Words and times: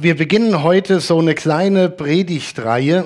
Wir 0.00 0.16
beginnen 0.16 0.62
heute 0.62 1.00
so 1.00 1.18
eine 1.18 1.34
kleine 1.34 1.88
Predigtreihe 1.88 3.04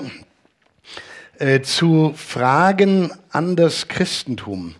äh, 1.39 1.61
zu 1.61 2.13
Fragen 2.15 3.11
an 3.31 3.55
das 3.55 3.87
Christentum. 3.87 4.75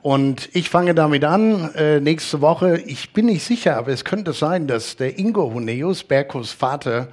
Und 0.00 0.48
ich 0.54 0.68
fange 0.68 0.92
damit 0.92 1.22
an, 1.22 1.72
äh, 1.76 2.00
nächste 2.00 2.40
Woche, 2.40 2.82
ich 2.84 3.12
bin 3.12 3.26
nicht 3.26 3.44
sicher, 3.44 3.76
aber 3.76 3.92
es 3.92 4.04
könnte 4.04 4.32
sein, 4.32 4.66
dass 4.66 4.96
der 4.96 5.20
Ingo 5.20 5.52
Huneus, 5.54 6.02
Berkos 6.02 6.50
Vater, 6.50 7.06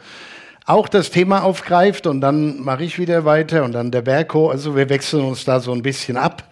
auch 0.65 0.89
das 0.89 1.11
Thema 1.11 1.43
aufgreift 1.43 2.07
und 2.07 2.19
dann 2.19 2.59
mache 2.59 2.83
ich 2.83 2.97
wieder 2.97 3.25
weiter 3.25 3.63
und 3.63 3.73
dann 3.73 3.91
der 3.91 4.01
Berko. 4.01 4.49
Also 4.49 4.75
wir 4.75 4.89
wechseln 4.89 5.25
uns 5.25 5.45
da 5.45 5.59
so 5.59 5.73
ein 5.73 5.83
bisschen 5.83 6.17
ab. 6.17 6.43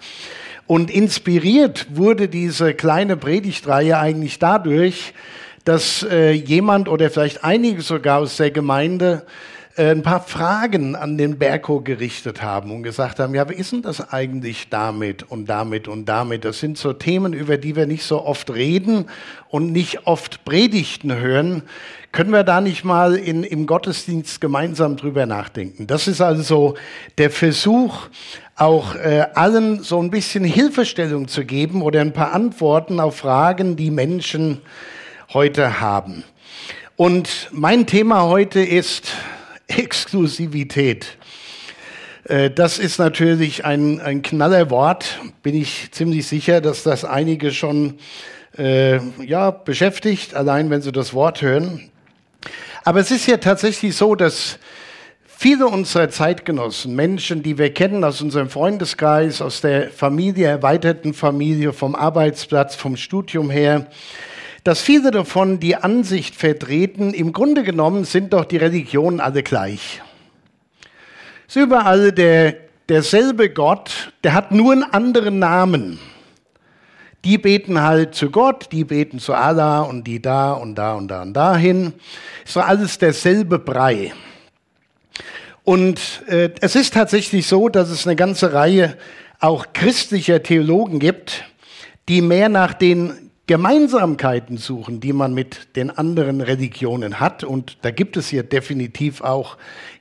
Und 0.68 0.92
inspiriert 0.92 1.88
wurde 1.96 2.28
diese 2.28 2.76
kleine 2.76 3.18
Predigtreihe 3.18 3.98
eigentlich 3.98 4.38
dadurch, 4.38 5.16
dass 5.68 6.04
äh, 6.04 6.32
jemand 6.32 6.88
oder 6.88 7.10
vielleicht 7.10 7.44
einige 7.44 7.82
sogar 7.82 8.20
aus 8.20 8.38
der 8.38 8.52
Gemeinde 8.52 9.26
äh, 9.76 9.92
ein 9.92 10.02
paar 10.02 10.22
Fragen 10.22 10.96
an 10.96 11.18
den 11.18 11.38
Berko 11.38 11.82
gerichtet 11.82 12.42
haben 12.42 12.72
und 12.72 12.84
gesagt 12.84 13.20
haben, 13.20 13.36
ja, 13.36 13.50
wie 13.50 13.56
ist 13.56 13.74
denn 13.74 13.82
das 13.82 14.14
eigentlich 14.14 14.70
damit 14.70 15.30
und 15.30 15.48
damit 15.48 15.90
und 15.90 16.06
damit? 16.06 16.46
Das 16.46 16.62
sind 16.62 16.78
so 16.78 16.94
Themen, 16.94 17.34
über 17.34 17.58
die 17.58 17.76
wir 17.76 17.86
nicht 17.86 18.04
so 18.04 18.24
oft 18.24 18.50
reden 18.54 19.08
und 19.50 19.74
nicht 19.74 20.08
oft 20.08 20.46
Predigten 20.46 21.14
hören. 21.14 21.64
Können 22.14 22.32
wir 22.32 22.46
da 22.46 22.62
nicht 22.62 22.86
mal 22.86 23.16
in, 23.16 23.44
im 23.44 23.66
Gottesdienst 23.66 24.40
gemeinsam 24.40 24.96
drüber 24.96 25.26
nachdenken? 25.26 25.86
Das 25.86 26.08
ist 26.08 26.22
also 26.22 26.76
der 27.18 27.30
Versuch, 27.30 28.08
auch 28.56 28.96
äh, 28.96 29.26
allen 29.36 29.84
so 29.84 30.02
ein 30.02 30.12
bisschen 30.12 30.46
Hilfestellung 30.46 31.28
zu 31.28 31.44
geben 31.44 31.82
oder 31.82 32.00
ein 32.00 32.14
paar 32.14 32.32
Antworten 32.34 33.02
auf 33.02 33.18
Fragen, 33.18 33.76
die 33.76 33.92
Menschen 33.92 34.62
heute 35.34 35.82
haben. 35.82 36.24
Und 36.96 37.50
mein 37.52 37.86
Thema 37.86 38.24
heute 38.24 38.62
ist 38.62 39.12
Exklusivität. 39.68 41.18
Äh, 42.24 42.50
das 42.50 42.80
ist 42.80 42.98
natürlich 42.98 43.66
ein, 43.66 44.00
ein 44.00 44.22
Knallerwort, 44.22 45.20
bin 45.44 45.56
ich 45.56 45.92
ziemlich 45.92 46.28
sicher, 46.28 46.62
dass 46.62 46.84
das 46.84 47.04
einige 47.04 47.52
schon 47.52 47.96
äh, 48.58 49.00
ja, 49.24 49.52
beschäftigt, 49.52 50.34
allein 50.34 50.70
wenn 50.70 50.82
sie 50.82 50.94
das 50.94 51.14
Wort 51.14 51.42
hören. 51.42 51.92
Aber 52.86 53.02
es 53.02 53.12
ist 53.12 53.28
ja 53.28 53.36
tatsächlich 53.36 53.98
so, 53.98 54.16
dass 54.16 54.60
viele 55.26 55.68
unserer 55.68 56.10
Zeitgenossen, 56.10 56.96
Menschen, 56.96 57.44
die 57.44 57.58
wir 57.58 57.74
kennen 57.74 58.06
aus 58.06 58.22
unserem 58.22 58.50
Freundeskreis, 58.50 59.42
aus 59.42 59.60
der 59.60 59.90
Familie, 59.90 60.48
erweiterten 60.48 61.14
Familie, 61.14 61.74
vom 61.74 61.96
Arbeitsplatz, 61.96 62.76
vom 62.76 62.96
Studium 62.96 63.50
her, 63.50 63.88
dass 64.68 64.82
viele 64.82 65.12
davon 65.12 65.62
die 65.62 65.78
Ansicht 65.78 66.36
vertreten, 66.36 67.14
im 67.14 67.32
Grunde 67.32 67.64
genommen 67.64 68.04
sind 68.04 68.34
doch 68.34 68.44
die 68.44 68.58
Religionen 68.58 69.22
alle 69.22 69.42
gleich. 69.42 70.02
Es 71.48 71.56
ist 71.56 71.64
überall 71.64 72.12
der, 72.12 72.58
derselbe 72.90 73.50
Gott, 73.50 74.12
der 74.26 74.34
hat 74.34 74.52
nur 74.52 74.74
einen 74.74 74.84
anderen 74.84 75.40
Namen. 75.40 76.00
Die 77.24 77.38
beten 77.38 77.82
halt 77.82 78.14
zu 78.14 78.30
Gott, 78.30 78.68
die 78.74 78.84
beten 78.84 79.20
zu 79.20 79.34
Allah 79.34 79.84
und 79.84 80.04
die 80.04 80.22
da 80.22 80.52
und 80.52 80.76
da 80.76 80.96
und 80.96 81.08
da 81.08 81.22
und 81.22 81.34
dahin. 81.34 81.94
Es 82.46 82.58
war 82.58 82.66
alles 82.66 82.98
derselbe 82.98 83.60
Brei. 83.60 84.12
Und 85.64 86.24
äh, 86.28 86.50
es 86.60 86.76
ist 86.76 86.94
tatsächlich 86.94 87.48
so, 87.48 87.70
dass 87.70 87.90
es 87.90 88.06
eine 88.06 88.18
ganze 88.18 88.52
Reihe 88.52 88.98
auch 89.40 89.68
christlicher 89.72 90.44
Theologen 90.44 91.00
gibt, 91.00 91.46
die 92.10 92.22
mehr 92.22 92.50
nach 92.50 92.74
den 92.74 93.27
Gemeinsamkeiten 93.48 94.58
suchen, 94.58 95.00
die 95.00 95.14
man 95.14 95.34
mit 95.34 95.76
den 95.78 95.90
anderen 95.90 96.42
Religionen 96.42 97.22
hat. 97.22 97.46
Und 97.46 97.78
da 97.82 97.92
gibt 97.92 98.18
es 98.18 98.28
hier 98.28 98.44
definitiv 98.44 99.22
auch 99.22 99.58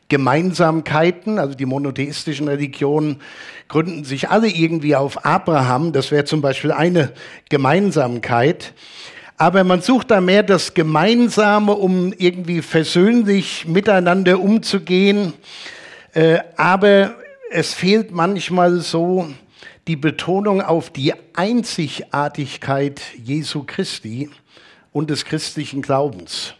Gemeinsamkeiten. 0.08 1.38
Also 1.38 1.54
die 1.54 1.64
monotheistischen 1.64 2.48
Religionen 2.48 3.20
gründen 3.68 4.04
sich 4.04 4.30
alle 4.30 4.48
irgendwie 4.48 4.96
auf 4.96 5.24
Abraham. 5.24 5.92
Das 5.92 6.10
wäre 6.10 6.24
zum 6.24 6.40
Beispiel 6.40 6.72
eine 6.72 7.12
Gemeinsamkeit. 7.48 8.74
Aber 9.38 9.62
man 9.62 9.80
sucht 9.80 10.10
da 10.10 10.20
mehr 10.20 10.42
das 10.42 10.74
Gemeinsame, 10.74 11.72
um 11.72 12.12
irgendwie 12.16 12.62
versöhnlich 12.62 13.66
miteinander 13.66 14.40
umzugehen. 14.40 15.34
Äh, 16.14 16.38
aber 16.56 17.14
es 17.50 17.74
fehlt 17.74 18.10
manchmal 18.10 18.80
so 18.80 19.28
die 19.86 19.96
Betonung 19.96 20.62
auf 20.62 20.90
die 20.90 21.14
Einzigartigkeit 21.34 23.00
Jesu 23.22 23.64
Christi 23.66 24.30
und 24.92 25.10
des 25.10 25.24
christlichen 25.24 25.82
Glaubens. 25.82 26.54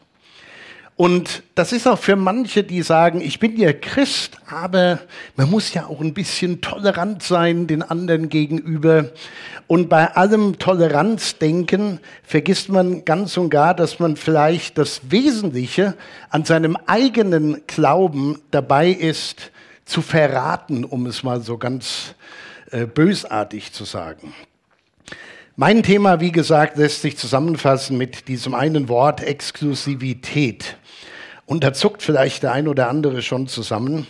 Und 0.95 1.43
das 1.55 1.73
ist 1.73 1.87
auch 1.87 1.99
für 1.99 2.17
manche, 2.17 2.65
die 2.65 2.81
sagen, 2.81 3.21
ich 3.21 3.39
bin 3.39 3.59
ja 3.59 3.75
Christ, 3.75 4.39
aber 4.47 5.01
man 5.37 5.51
muss 5.51 5.75
ja 5.75 5.87
auch 5.87 6.01
ein 6.01 6.15
bisschen 6.15 6.63
tolerant 6.63 7.23
sein 7.23 7.67
den 7.67 7.83
anderen 7.83 8.31
gegenüber. 8.31 9.11
Und 9.67 9.91
bei 9.91 10.15
allem 10.15 10.59
Toleranzdenken 10.59 12.01
vergisst 12.23 12.71
man 12.71 13.05
ganz 13.05 13.37
und 13.37 13.51
gar, 13.51 13.75
dass 13.75 13.99
man 13.99 14.17
vielleicht 14.17 14.79
das 14.79 15.11
Wesentliche 15.11 15.95
an 16.31 16.47
seinem 16.47 16.77
eigenen 16.87 17.67
Glauben 17.67 18.41
dabei 18.51 18.89
ist, 18.89 19.51
zu 19.85 20.01
verraten, 20.01 20.85
um 20.85 21.07
es 21.07 21.23
mal 21.23 21.43
so 21.43 21.59
ganz 21.59 22.15
äh, 22.71 22.87
bösartig 22.87 23.73
zu 23.73 23.85
sagen. 23.85 24.35
Mein 25.57 25.83
Thema, 25.83 26.21
wie 26.21 26.33
gesagt, 26.33 26.77
lässt 26.77 27.01
sich 27.01 27.17
zusammenfassen 27.17 27.97
mit 27.97 28.29
diesem 28.29 28.55
einen 28.55 28.89
Wort 28.89 29.23
Exklusivität. 29.23 30.77
Und 31.47 31.65
da 31.65 31.73
zuckt 31.73 32.03
vielleicht 32.03 32.43
der 32.43 32.53
ein 32.53 32.69
oder 32.69 32.89
andere 32.89 33.23
schon 33.23 33.49
zusammen. 33.49 34.07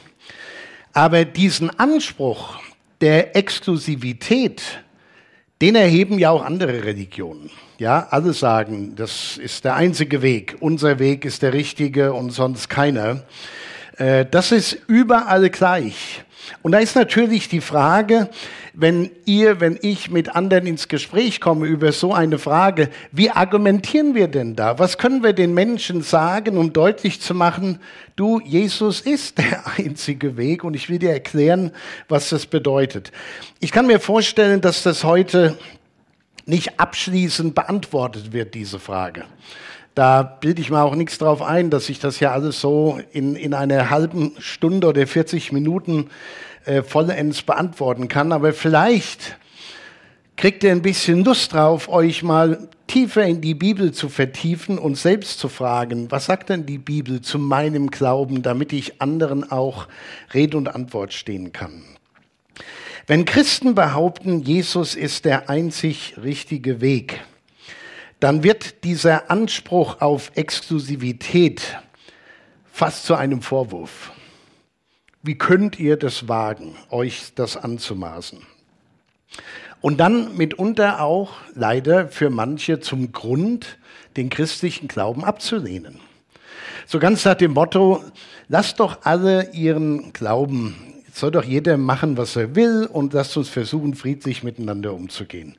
Aber 0.93 1.25
diesen 1.25 1.71
Anspruch 1.79 2.59
der 3.01 3.37
Exklusivität, 3.37 4.63
den 5.61 5.75
erheben 5.77 6.19
ja 6.19 6.31
auch 6.31 6.45
andere 6.45 6.83
Religionen. 6.85 7.51
Ja, 7.79 8.09
alle 8.11 8.33
sagen, 8.33 8.97
das 8.97 9.37
ist 9.37 9.65
der 9.65 9.77
einzige 9.77 10.23
Weg. 10.23 10.57
Unser 10.61 10.99
Weg 10.99 11.25
ist 11.25 11.43
der 11.43 11.53
richtige 11.53 12.13
und 12.13 12.31
sonst 12.31 12.69
keiner. 12.69 13.23
Äh, 13.99 14.25
das 14.25 14.51
ist 14.51 14.79
überall 14.89 15.49
gleich. 15.51 16.25
Und 16.63 16.73
da 16.73 16.79
ist 16.79 16.97
natürlich 16.97 17.49
die 17.49 17.61
Frage, 17.61 18.29
wenn 18.73 19.11
ihr, 19.25 19.61
wenn 19.61 19.79
ich 19.81 20.11
mit 20.11 20.35
anderen 20.37 20.67
ins 20.67 20.89
Gespräch 20.89 21.41
komme 21.41 21.67
über 21.67 21.93
so 21.93 22.13
eine 22.13 22.39
Frage, 22.39 22.91
wie 23.11 23.31
argumentieren 23.31 24.15
wir 24.15 24.29
denn 24.29 24.55
da? 24.55 24.79
Was 24.79 24.99
können 24.99 25.23
wir 25.23 25.33
den 25.33 25.55
Menschen 25.55 26.03
sagen, 26.03 26.59
um 26.59 26.73
deutlich 26.73 27.21
zu 27.21 27.35
machen, 27.35 27.81
du, 28.17 28.41
Jesus 28.41 29.01
ist 29.01 29.39
der 29.39 29.65
einzige 29.79 30.37
Weg 30.37 30.65
und 30.65 30.75
ich 30.75 30.89
will 30.89 30.99
dir 30.99 31.13
erklären, 31.13 31.73
was 32.09 32.29
das 32.29 32.47
bedeutet. 32.47 33.13
Ich 33.61 33.73
kann 33.73 33.87
mir 33.87 34.01
vorstellen, 34.01 34.61
dass 34.61 34.83
das 34.83 35.05
heute 35.05 35.59
nicht 36.45 36.79
abschließend 36.79 37.55
beantwortet 37.55 38.33
wird, 38.33 38.55
diese 38.55 38.79
Frage. 38.79 39.25
Da 39.97 40.23
bilde 40.23 40.61
ich 40.61 40.69
mir 40.69 40.83
auch 40.83 40.95
nichts 40.95 41.17
drauf 41.17 41.41
ein, 41.41 41.71
dass 41.71 41.89
ich 41.89 41.99
das 41.99 42.21
ja 42.21 42.31
alles 42.33 42.61
so 42.61 43.01
in, 43.13 43.35
in 43.35 43.55
einer 43.55 43.89
halben 43.89 44.33
Stunde 44.39 44.89
oder 44.89 45.07
40 45.07 45.53
Minuten 45.53 46.11
äh, 46.67 46.83
vollends 46.83 47.41
beantworten 47.41 48.07
kann. 48.07 48.31
Aber 48.31 48.53
vielleicht 48.53 49.39
kriegt 50.37 50.63
ihr 50.65 50.73
ein 50.73 50.83
bisschen 50.83 51.25
Lust 51.25 51.55
drauf, 51.55 51.89
euch 51.89 52.23
mal 52.23 52.69
tiefer 52.89 53.25
in 53.25 53.41
die 53.41 53.55
Bibel 53.55 53.91
zu 53.93 54.11
vertiefen 54.11 54.79
und 54.79 54.97
selbst 54.97 55.39
zu 55.39 55.49
fragen, 55.49 56.11
was 56.11 56.27
sagt 56.27 56.51
denn 56.51 56.67
die 56.67 56.77
Bibel 56.77 57.23
zu 57.23 57.39
meinem 57.39 57.91
Glauben, 57.91 58.43
damit 58.43 58.75
ich 58.75 59.01
anderen 59.01 59.51
auch 59.51 59.89
Rede 60.35 60.59
und 60.59 60.69
Antwort 60.69 61.15
stehen 61.15 61.55
kann. 61.55 61.83
Wenn 63.07 63.25
Christen 63.25 63.75
behaupten, 63.75 64.43
Jesus 64.43 64.95
ist 64.95 65.25
der 65.25 65.49
einzig 65.49 66.17
richtige 66.23 66.83
Weg, 66.83 67.23
dann 68.21 68.43
wird 68.43 68.85
dieser 68.85 69.31
Anspruch 69.31 70.01
auf 70.01 70.33
Exklusivität 70.35 71.79
fast 72.73 73.05
zu 73.05 73.15
einem 73.15 73.43
Vorwurf. 73.43 74.13
Wie 75.23 75.37
könnt 75.37 75.79
ihr 75.79 75.97
das 75.97 76.29
wagen, 76.29 76.77
euch 76.91 77.33
das 77.35 77.57
anzumaßen? 77.57 78.47
Und 79.81 79.99
dann 79.99 80.37
mitunter 80.37 81.01
auch 81.01 81.33
leider 81.55 82.09
für 82.09 82.31
manche 82.31 82.81
zum 82.81 83.13
Grund, 83.13 83.79
den 84.17 84.31
christlichen 84.31 84.89
Glauben 84.89 85.25
abzulehnen. 85.25 86.01
So 86.87 86.99
ganz 86.99 87.25
nach 87.25 87.35
dem 87.35 87.53
Motto, 87.53 88.03
lasst 88.49 88.81
doch 88.81 88.99
alle 89.03 89.53
ihren 89.53 90.13
Glauben, 90.13 90.77
soll 91.13 91.31
doch 91.31 91.45
jeder 91.45 91.77
machen, 91.77 92.17
was 92.17 92.37
er 92.37 92.55
will 92.55 92.89
und 92.91 93.13
lasst 93.13 93.37
uns 93.37 93.49
versuchen, 93.49 93.95
friedlich 93.95 94.43
miteinander 94.43 94.95
umzugehen. 94.95 95.57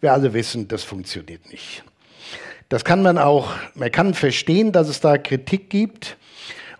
Wir 0.00 0.12
alle 0.12 0.32
wissen, 0.32 0.68
das 0.68 0.84
funktioniert 0.84 1.50
nicht. 1.50 1.82
Das 2.72 2.86
kann 2.86 3.02
man 3.02 3.18
auch, 3.18 3.50
man 3.74 3.92
kann 3.92 4.14
verstehen, 4.14 4.72
dass 4.72 4.88
es 4.88 5.02
da 5.02 5.18
Kritik 5.18 5.68
gibt. 5.68 6.16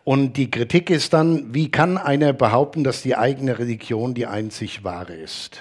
Und 0.05 0.39
die 0.39 0.51
Kritik 0.51 0.89
ist 0.89 1.13
dann, 1.13 1.53
wie 1.53 1.71
kann 1.71 1.99
einer 1.99 2.33
behaupten, 2.33 2.83
dass 2.83 3.03
die 3.03 3.15
eigene 3.15 3.59
Religion 3.59 4.15
die 4.15 4.27
einzig 4.27 4.85
wahre 4.85 5.13
ist? 5.13 5.61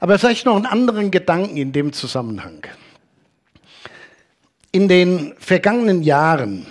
Aber 0.00 0.18
vielleicht 0.18 0.44
noch 0.44 0.56
einen 0.56 0.66
anderen 0.66 1.12
Gedanken 1.12 1.56
in 1.56 1.70
dem 1.70 1.92
Zusammenhang. 1.92 2.66
In 4.72 4.88
den 4.88 5.34
vergangenen 5.38 6.02
Jahren 6.02 6.66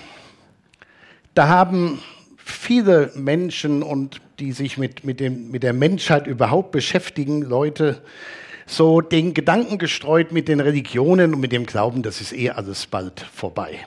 Da 1.36 1.48
haben 1.48 2.04
viele 2.36 3.14
Menschen 3.16 3.82
und 3.82 4.20
die 4.40 4.52
sich 4.52 4.78
mit, 4.78 5.06
mit, 5.06 5.22
dem, 5.22 5.52
mit 5.52 5.64
der 5.64 5.72
Menschheit 5.72 6.28
überhaupt 6.28 6.74
beschäftigen, 6.74 7.44
Leute, 7.44 8.02
so 8.70 9.02
den 9.02 9.34
Gedanken 9.34 9.80
gestreut 9.80 10.32
mit 10.32 10.48
den 10.48 10.60
Religionen 10.60 11.34
und 11.34 11.40
mit 11.40 11.52
dem 11.52 11.66
Glauben, 11.66 12.04
das 12.04 12.22
ist 12.22 12.34
eh 12.34 12.52
alles 12.52 12.86
bald 12.86 13.20
vorbei. 13.20 13.86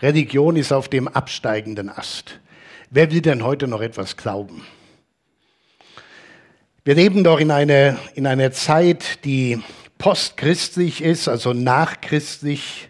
Religion 0.00 0.56
ist 0.56 0.72
auf 0.72 0.88
dem 0.88 1.08
absteigenden 1.08 1.90
Ast. 1.90 2.40
Wer 2.90 3.12
will 3.12 3.20
denn 3.20 3.44
heute 3.44 3.68
noch 3.68 3.82
etwas 3.82 4.16
glauben? 4.16 4.64
Wir 6.84 6.94
leben 6.94 7.22
doch 7.22 7.38
in 7.38 7.50
einer, 7.50 7.96
in 8.14 8.26
einer 8.26 8.50
Zeit, 8.50 9.24
die 9.24 9.62
postchristlich 9.98 11.02
ist, 11.02 11.28
also 11.28 11.52
nachchristlich. 11.52 12.88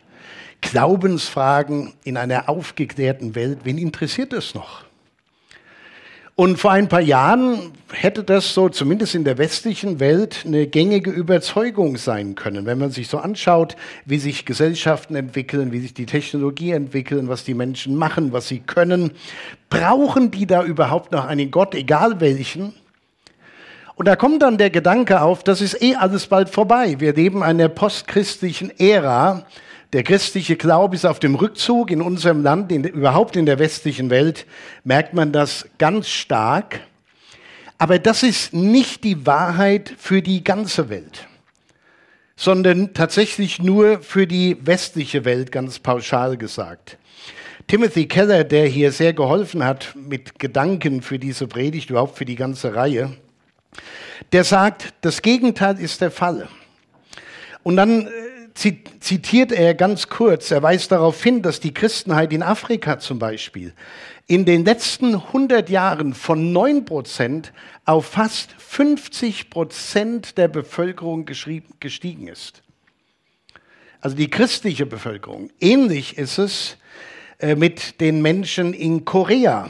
Glaubensfragen 0.60 1.92
in 2.04 2.16
einer 2.16 2.48
aufgeklärten 2.48 3.34
Welt. 3.34 3.58
Wen 3.64 3.78
interessiert 3.78 4.32
es 4.32 4.54
noch? 4.54 4.84
Und 6.34 6.58
vor 6.58 6.70
ein 6.70 6.88
paar 6.88 7.02
Jahren 7.02 7.72
hätte 7.92 8.24
das 8.24 8.54
so 8.54 8.70
zumindest 8.70 9.14
in 9.14 9.24
der 9.24 9.36
westlichen 9.36 10.00
Welt 10.00 10.44
eine 10.46 10.66
gängige 10.66 11.10
Überzeugung 11.10 11.98
sein 11.98 12.36
können. 12.36 12.64
Wenn 12.64 12.78
man 12.78 12.90
sich 12.90 13.08
so 13.08 13.18
anschaut, 13.18 13.76
wie 14.06 14.16
sich 14.16 14.46
Gesellschaften 14.46 15.14
entwickeln, 15.14 15.72
wie 15.72 15.80
sich 15.80 15.92
die 15.92 16.06
Technologie 16.06 16.70
entwickeln, 16.70 17.28
was 17.28 17.44
die 17.44 17.52
Menschen 17.52 17.96
machen, 17.96 18.32
was 18.32 18.48
sie 18.48 18.60
können, 18.60 19.10
brauchen 19.68 20.30
die 20.30 20.46
da 20.46 20.64
überhaupt 20.64 21.12
noch 21.12 21.26
einen 21.26 21.50
Gott, 21.50 21.74
egal 21.74 22.20
welchen? 22.20 22.72
Und 23.96 24.08
da 24.08 24.16
kommt 24.16 24.40
dann 24.40 24.56
der 24.56 24.70
Gedanke 24.70 25.20
auf, 25.20 25.44
das 25.44 25.60
ist 25.60 25.82
eh 25.82 25.96
alles 25.96 26.28
bald 26.28 26.48
vorbei. 26.48 26.96
Wir 26.98 27.12
leben 27.12 27.38
in 27.38 27.42
einer 27.42 27.68
postchristlichen 27.68 28.72
Ära. 28.78 29.44
Der 29.92 30.02
christliche 30.02 30.56
Glaube 30.56 30.96
ist 30.96 31.04
auf 31.04 31.18
dem 31.18 31.34
Rückzug 31.34 31.90
in 31.90 32.00
unserem 32.00 32.42
Land, 32.42 32.72
in, 32.72 32.84
überhaupt 32.84 33.36
in 33.36 33.44
der 33.44 33.58
westlichen 33.58 34.08
Welt, 34.08 34.46
merkt 34.84 35.12
man 35.12 35.32
das 35.32 35.66
ganz 35.76 36.08
stark. 36.08 36.80
Aber 37.76 37.98
das 37.98 38.22
ist 38.22 38.54
nicht 38.54 39.04
die 39.04 39.26
Wahrheit 39.26 39.92
für 39.98 40.22
die 40.22 40.44
ganze 40.44 40.88
Welt, 40.88 41.26
sondern 42.36 42.94
tatsächlich 42.94 43.62
nur 43.62 44.00
für 44.00 44.26
die 44.26 44.56
westliche 44.62 45.26
Welt, 45.26 45.52
ganz 45.52 45.78
pauschal 45.78 46.38
gesagt. 46.38 46.96
Timothy 47.66 48.06
Keller, 48.06 48.44
der 48.44 48.66
hier 48.66 48.92
sehr 48.92 49.12
geholfen 49.12 49.62
hat 49.62 49.94
mit 49.94 50.38
Gedanken 50.38 51.02
für 51.02 51.18
diese 51.18 51.46
Predigt, 51.46 51.90
überhaupt 51.90 52.16
für 52.16 52.24
die 52.24 52.36
ganze 52.36 52.74
Reihe, 52.74 53.12
der 54.32 54.44
sagt, 54.44 54.94
das 55.02 55.20
Gegenteil 55.20 55.78
ist 55.78 56.00
der 56.00 56.10
Fall. 56.10 56.48
Und 57.62 57.76
dann 57.76 58.06
äh, 58.06 58.10
zitiert 58.54 59.52
er 59.52 59.74
ganz 59.74 60.08
kurz, 60.08 60.50
er 60.50 60.62
weist 60.62 60.92
darauf 60.92 61.22
hin, 61.22 61.42
dass 61.42 61.60
die 61.60 61.74
Christenheit 61.74 62.32
in 62.32 62.42
Afrika 62.42 62.98
zum 62.98 63.18
Beispiel 63.18 63.72
in 64.26 64.44
den 64.44 64.64
letzten 64.64 65.14
100 65.14 65.68
Jahren 65.68 66.14
von 66.14 66.52
9 66.52 66.84
Prozent 66.84 67.52
auf 67.84 68.06
fast 68.06 68.52
50 68.52 69.50
Prozent 69.50 70.38
der 70.38 70.48
Bevölkerung 70.48 71.26
gestiegen 71.26 72.28
ist. 72.28 72.62
Also 74.00 74.16
die 74.16 74.30
christliche 74.30 74.86
Bevölkerung. 74.86 75.50
Ähnlich 75.60 76.18
ist 76.18 76.38
es 76.38 76.76
äh, 77.38 77.54
mit 77.54 78.00
den 78.00 78.22
Menschen 78.22 78.74
in 78.74 79.04
Korea 79.04 79.68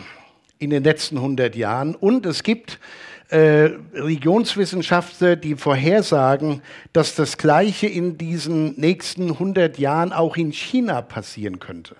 in 0.58 0.70
den 0.70 0.84
letzten 0.84 1.16
100 1.16 1.56
Jahren. 1.56 1.94
Und 1.94 2.24
es 2.24 2.42
gibt 2.42 2.78
äh, 3.32 3.70
Religionswissenschaftler, 3.94 5.36
die 5.36 5.54
vorhersagen, 5.54 6.60
dass 6.92 7.14
das 7.14 7.38
Gleiche 7.38 7.86
in 7.86 8.18
diesen 8.18 8.78
nächsten 8.78 9.30
100 9.30 9.78
Jahren 9.78 10.12
auch 10.12 10.36
in 10.36 10.52
China 10.52 11.00
passieren 11.00 11.58
könnte. 11.58 11.96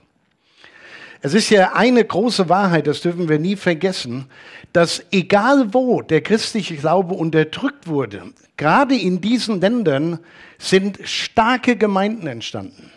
Es 1.22 1.32
ist 1.32 1.48
ja 1.48 1.72
eine 1.72 2.04
große 2.04 2.50
Wahrheit, 2.50 2.86
das 2.86 3.00
dürfen 3.00 3.30
wir 3.30 3.38
nie 3.38 3.56
vergessen, 3.56 4.26
dass 4.74 5.04
egal 5.10 5.72
wo 5.72 6.02
der 6.02 6.20
christliche 6.20 6.76
Glaube 6.76 7.14
unterdrückt 7.14 7.86
wurde, 7.86 8.24
gerade 8.58 8.94
in 8.94 9.22
diesen 9.22 9.60
Ländern 9.60 10.18
sind 10.58 10.98
starke 11.04 11.76
Gemeinden 11.76 12.26
entstanden. 12.26 12.90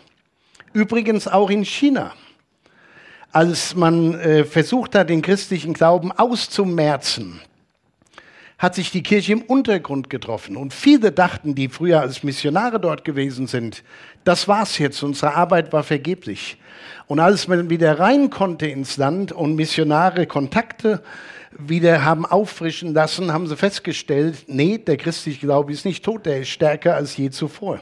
Übrigens 0.74 1.26
auch 1.26 1.48
in 1.48 1.64
China. 1.64 2.12
Als 3.32 3.74
man 3.74 4.14
äh, 4.20 4.44
versucht 4.44 4.94
hat, 4.94 5.08
den 5.08 5.22
christlichen 5.22 5.72
Glauben 5.72 6.12
auszumerzen, 6.12 7.40
hat 8.58 8.74
sich 8.74 8.90
die 8.90 9.02
Kirche 9.02 9.32
im 9.32 9.42
Untergrund 9.42 10.08
getroffen. 10.08 10.56
Und 10.56 10.72
viele 10.72 11.12
dachten, 11.12 11.54
die 11.54 11.68
früher 11.68 12.00
als 12.00 12.22
Missionare 12.22 12.80
dort 12.80 13.04
gewesen 13.04 13.46
sind, 13.46 13.82
das 14.24 14.48
war's 14.48 14.78
jetzt, 14.78 15.02
unsere 15.02 15.34
Arbeit 15.34 15.72
war 15.72 15.82
vergeblich. 15.82 16.56
Und 17.06 17.20
als 17.20 17.48
man 17.48 17.70
wieder 17.70 17.98
rein 17.98 18.30
konnte 18.30 18.66
ins 18.66 18.96
Land 18.96 19.30
und 19.30 19.56
Missionare 19.56 20.26
Kontakte 20.26 21.02
wieder 21.58 22.04
haben 22.04 22.26
auffrischen 22.26 22.92
lassen, 22.92 23.32
haben 23.32 23.46
sie 23.46 23.56
festgestellt, 23.56 24.44
nee, 24.46 24.78
der 24.78 24.96
christliche 24.96 25.40
Glaube 25.40 25.72
ist 25.72 25.84
nicht 25.84 26.04
tot, 26.04 26.26
der 26.26 26.40
ist 26.40 26.48
stärker 26.48 26.94
als 26.96 27.16
je 27.16 27.30
zuvor. 27.30 27.80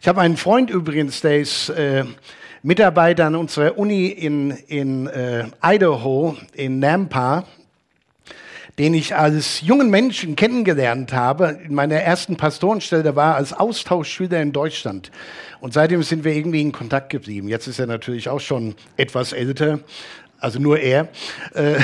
Ich 0.00 0.06
habe 0.06 0.20
einen 0.20 0.36
Freund 0.36 0.70
übrigens, 0.70 1.20
der 1.20 1.40
ist 1.40 1.70
äh, 1.70 2.04
Mitarbeiter 2.62 3.26
an 3.26 3.34
unserer 3.34 3.78
Uni 3.78 4.06
in, 4.06 4.50
in 4.50 5.06
äh, 5.08 5.46
Idaho, 5.62 6.36
in 6.52 6.78
Nampa, 6.78 7.44
den 8.78 8.94
ich 8.94 9.16
als 9.16 9.60
jungen 9.60 9.90
Menschen 9.90 10.36
kennengelernt 10.36 11.12
habe, 11.12 11.58
in 11.64 11.74
meiner 11.74 11.96
ersten 11.96 12.36
Pastorenstelle 12.36 13.16
war 13.16 13.34
als 13.34 13.52
Austauschschüler 13.52 14.40
in 14.40 14.52
Deutschland. 14.52 15.10
Und 15.60 15.72
seitdem 15.72 16.02
sind 16.04 16.24
wir 16.24 16.32
irgendwie 16.32 16.60
in 16.60 16.70
Kontakt 16.70 17.10
geblieben. 17.10 17.48
Jetzt 17.48 17.66
ist 17.66 17.80
er 17.80 17.86
natürlich 17.86 18.28
auch 18.28 18.40
schon 18.40 18.76
etwas 18.96 19.32
älter, 19.32 19.80
also 20.38 20.60
nur 20.60 20.78
er. 20.78 21.08
Äh, 21.54 21.74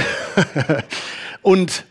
und 1.43 1.85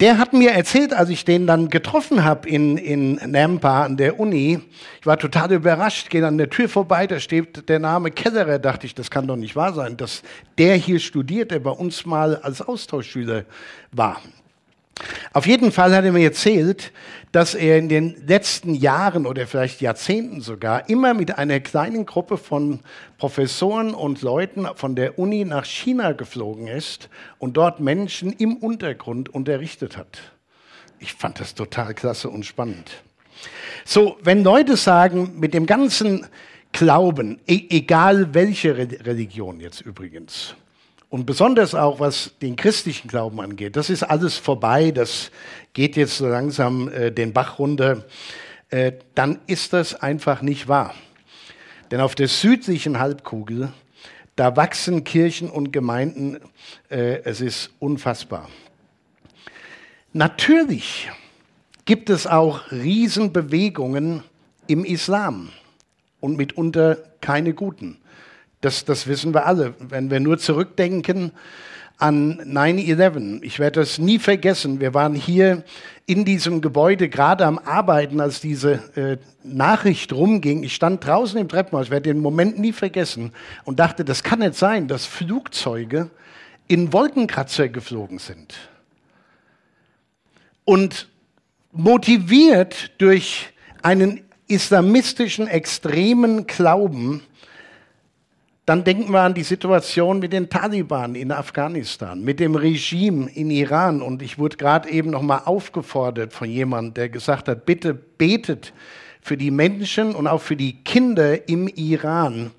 der 0.00 0.18
hat 0.18 0.32
mir 0.32 0.50
erzählt, 0.50 0.92
als 0.92 1.10
ich 1.10 1.24
den 1.24 1.46
dann 1.46 1.68
getroffen 1.68 2.24
habe 2.24 2.48
in, 2.48 2.76
in 2.76 3.14
Nampa 3.30 3.84
an 3.84 3.96
der 3.96 4.18
Uni, 4.18 4.60
ich 5.00 5.06
war 5.06 5.18
total 5.18 5.52
überrascht, 5.52 6.10
gehe 6.10 6.26
an 6.26 6.38
der 6.38 6.50
Tür 6.50 6.68
vorbei, 6.68 7.06
da 7.06 7.20
steht 7.20 7.68
der 7.68 7.78
Name 7.78 8.10
Kellerer, 8.10 8.58
dachte 8.58 8.86
ich, 8.86 8.94
das 8.94 9.10
kann 9.10 9.26
doch 9.26 9.36
nicht 9.36 9.56
wahr 9.56 9.72
sein, 9.72 9.96
dass 9.96 10.22
der 10.58 10.74
hier 10.76 10.98
studiert, 10.98 11.50
der 11.50 11.60
bei 11.60 11.70
uns 11.70 12.04
mal 12.04 12.36
als 12.36 12.60
Austauschschüler 12.62 13.44
war. 13.92 14.20
Auf 15.32 15.46
jeden 15.46 15.70
Fall 15.70 15.94
hat 15.94 16.04
er 16.04 16.12
mir 16.12 16.24
erzählt, 16.24 16.92
dass 17.30 17.54
er 17.54 17.76
in 17.76 17.90
den 17.90 18.16
letzten 18.26 18.74
Jahren 18.74 19.26
oder 19.26 19.46
vielleicht 19.46 19.82
Jahrzehnten 19.82 20.40
sogar 20.40 20.88
immer 20.88 21.12
mit 21.12 21.36
einer 21.36 21.60
kleinen 21.60 22.06
Gruppe 22.06 22.38
von 22.38 22.80
Professoren 23.18 23.92
und 23.92 24.22
Leuten 24.22 24.66
von 24.74 24.96
der 24.96 25.18
Uni 25.18 25.44
nach 25.44 25.66
China 25.66 26.12
geflogen 26.12 26.68
ist 26.68 27.10
und 27.38 27.58
dort 27.58 27.80
Menschen 27.80 28.32
im 28.32 28.56
Untergrund 28.56 29.28
unterrichtet 29.28 29.98
hat. 29.98 30.18
Ich 30.98 31.12
fand 31.12 31.40
das 31.40 31.54
total 31.54 31.92
klasse 31.92 32.30
und 32.30 32.46
spannend. 32.46 32.90
So, 33.84 34.16
wenn 34.22 34.42
Leute 34.42 34.78
sagen, 34.78 35.38
mit 35.38 35.52
dem 35.52 35.66
ganzen 35.66 36.26
Glauben, 36.72 37.38
e 37.46 37.66
egal 37.68 38.32
welche 38.32 38.76
Religion 38.76 39.60
jetzt 39.60 39.82
übrigens, 39.82 40.54
und 41.08 41.26
besonders 41.26 41.74
auch 41.74 42.00
was 42.00 42.32
den 42.42 42.56
christlichen 42.56 43.08
Glauben 43.08 43.40
angeht, 43.40 43.76
das 43.76 43.90
ist 43.90 44.02
alles 44.02 44.36
vorbei, 44.36 44.90
das 44.90 45.30
geht 45.72 45.96
jetzt 45.96 46.18
so 46.18 46.26
langsam 46.26 46.88
äh, 46.88 47.10
den 47.10 47.32
Bach 47.32 47.58
runter, 47.58 48.04
äh, 48.70 48.92
dann 49.14 49.38
ist 49.46 49.72
das 49.72 49.94
einfach 49.94 50.42
nicht 50.42 50.68
wahr. 50.68 50.94
Denn 51.90 52.00
auf 52.00 52.14
der 52.14 52.28
südlichen 52.28 52.98
Halbkugel, 52.98 53.72
da 54.34 54.56
wachsen 54.56 55.04
Kirchen 55.04 55.48
und 55.48 55.72
Gemeinden, 55.72 56.38
äh, 56.90 57.22
es 57.24 57.40
ist 57.40 57.70
unfassbar. 57.78 58.48
Natürlich 60.12 61.10
gibt 61.84 62.10
es 62.10 62.26
auch 62.26 62.70
Riesenbewegungen 62.72 64.22
im 64.66 64.84
Islam 64.84 65.50
und 66.20 66.36
mitunter 66.36 66.98
keine 67.20 67.54
guten. 67.54 67.98
Das, 68.60 68.84
das 68.84 69.06
wissen 69.06 69.34
wir 69.34 69.46
alle. 69.46 69.74
Wenn 69.78 70.10
wir 70.10 70.20
nur 70.20 70.38
zurückdenken 70.38 71.32
an 71.98 72.40
9-11, 72.40 73.42
ich 73.42 73.58
werde 73.58 73.80
das 73.80 73.98
nie 73.98 74.18
vergessen. 74.18 74.80
Wir 74.80 74.94
waren 74.94 75.14
hier 75.14 75.64
in 76.06 76.24
diesem 76.24 76.60
Gebäude 76.60 77.08
gerade 77.08 77.46
am 77.46 77.58
Arbeiten, 77.58 78.20
als 78.20 78.40
diese 78.40 78.72
äh, 78.96 79.16
Nachricht 79.42 80.12
rumging. 80.12 80.62
Ich 80.62 80.74
stand 80.74 81.04
draußen 81.04 81.38
im 81.38 81.48
Treppenhaus, 81.48 81.86
ich 81.86 81.90
werde 81.90 82.10
den 82.12 82.20
Moment 82.20 82.58
nie 82.58 82.72
vergessen 82.72 83.32
und 83.64 83.78
dachte, 83.78 84.04
das 84.04 84.22
kann 84.22 84.40
nicht 84.40 84.54
sein, 84.54 84.88
dass 84.88 85.06
Flugzeuge 85.06 86.10
in 86.68 86.92
Wolkenkratzer 86.92 87.68
geflogen 87.68 88.18
sind. 88.18 88.54
Und 90.64 91.08
motiviert 91.72 92.92
durch 92.98 93.52
einen 93.82 94.22
islamistischen 94.48 95.46
extremen 95.46 96.46
Glauben 96.46 97.22
dann 98.66 98.82
denken 98.82 99.12
wir 99.12 99.20
an 99.20 99.34
die 99.34 99.44
Situation 99.44 100.18
mit 100.18 100.32
den 100.32 100.50
Taliban 100.50 101.14
in 101.14 101.30
Afghanistan, 101.30 102.22
mit 102.22 102.40
dem 102.40 102.56
Regime 102.56 103.30
in 103.30 103.48
Iran. 103.48 104.02
Und 104.02 104.22
ich 104.22 104.38
wurde 104.38 104.56
gerade 104.56 104.90
eben 104.90 105.10
noch 105.10 105.22
mal 105.22 105.42
aufgefordert 105.44 106.32
von 106.32 106.50
jemandem, 106.50 106.94
der 106.94 107.08
gesagt 107.08 107.46
hat, 107.46 107.64
bitte 107.64 107.94
betet 107.94 108.72
für 109.20 109.36
die 109.36 109.52
Menschen 109.52 110.16
und 110.16 110.26
auch 110.26 110.42
für 110.42 110.56
die 110.56 110.82
Kinder 110.82 111.48
im 111.48 111.68
Iran, 111.68 112.50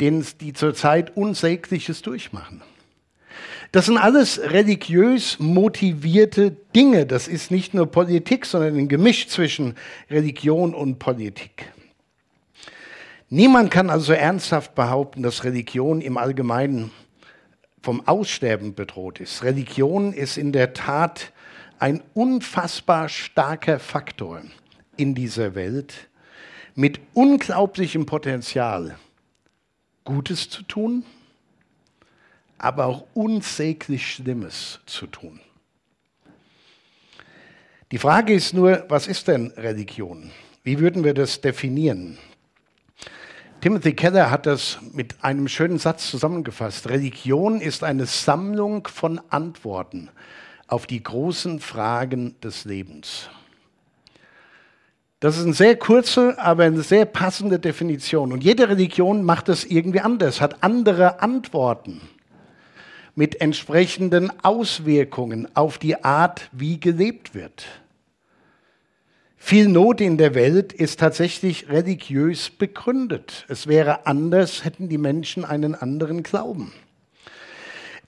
denen 0.00 0.26
die 0.40 0.54
zurzeit 0.54 1.14
Unsägliches 1.14 2.00
durchmachen. 2.00 2.62
Das 3.70 3.86
sind 3.86 3.98
alles 3.98 4.40
religiös 4.40 5.38
motivierte 5.40 6.56
Dinge. 6.74 7.04
Das 7.04 7.28
ist 7.28 7.50
nicht 7.50 7.74
nur 7.74 7.86
Politik, 7.86 8.46
sondern 8.46 8.78
ein 8.78 8.88
Gemisch 8.88 9.28
zwischen 9.28 9.74
Religion 10.08 10.74
und 10.74 10.98
Politik. 10.98 11.70
Niemand 13.34 13.72
kann 13.72 13.90
also 13.90 14.12
ernsthaft 14.12 14.76
behaupten, 14.76 15.24
dass 15.24 15.42
Religion 15.42 16.00
im 16.00 16.18
Allgemeinen 16.18 16.92
vom 17.82 18.06
Aussterben 18.06 18.76
bedroht 18.76 19.18
ist. 19.18 19.42
Religion 19.42 20.12
ist 20.12 20.36
in 20.36 20.52
der 20.52 20.72
Tat 20.72 21.32
ein 21.80 22.00
unfassbar 22.14 23.08
starker 23.08 23.80
Faktor 23.80 24.42
in 24.96 25.16
dieser 25.16 25.56
Welt 25.56 26.08
mit 26.76 27.00
unglaublichem 27.12 28.06
Potenzial, 28.06 28.96
Gutes 30.04 30.48
zu 30.48 30.62
tun, 30.62 31.04
aber 32.56 32.86
auch 32.86 33.04
unsäglich 33.14 34.12
Schlimmes 34.12 34.78
zu 34.86 35.08
tun. 35.08 35.40
Die 37.90 37.98
Frage 37.98 38.32
ist 38.32 38.54
nur, 38.54 38.84
was 38.88 39.08
ist 39.08 39.26
denn 39.26 39.48
Religion? 39.56 40.30
Wie 40.62 40.78
würden 40.78 41.02
wir 41.02 41.14
das 41.14 41.40
definieren? 41.40 42.16
Timothy 43.64 43.94
Keller 43.94 44.30
hat 44.30 44.44
das 44.44 44.76
mit 44.92 45.24
einem 45.24 45.48
schönen 45.48 45.78
Satz 45.78 46.10
zusammengefasst. 46.10 46.90
Religion 46.90 47.62
ist 47.62 47.82
eine 47.82 48.04
Sammlung 48.04 48.86
von 48.86 49.22
Antworten 49.30 50.10
auf 50.68 50.86
die 50.86 51.02
großen 51.02 51.60
Fragen 51.60 52.38
des 52.42 52.66
Lebens. 52.66 53.30
Das 55.18 55.38
ist 55.38 55.44
eine 55.44 55.54
sehr 55.54 55.76
kurze, 55.78 56.38
aber 56.38 56.64
eine 56.64 56.82
sehr 56.82 57.06
passende 57.06 57.58
Definition. 57.58 58.34
Und 58.34 58.44
jede 58.44 58.68
Religion 58.68 59.24
macht 59.24 59.48
es 59.48 59.64
irgendwie 59.64 60.00
anders, 60.00 60.42
hat 60.42 60.62
andere 60.62 61.22
Antworten 61.22 62.02
mit 63.14 63.40
entsprechenden 63.40 64.30
Auswirkungen 64.44 65.48
auf 65.56 65.78
die 65.78 66.04
Art, 66.04 66.50
wie 66.52 66.78
gelebt 66.78 67.34
wird. 67.34 67.64
Viel 69.46 69.68
Not 69.68 70.00
in 70.00 70.16
der 70.16 70.34
Welt 70.34 70.72
ist 70.72 71.00
tatsächlich 71.00 71.68
religiös 71.68 72.48
begründet. 72.48 73.44
Es 73.46 73.66
wäre 73.66 74.06
anders, 74.06 74.64
hätten 74.64 74.88
die 74.88 74.96
Menschen 74.96 75.44
einen 75.44 75.74
anderen 75.74 76.22
Glauben. 76.22 76.72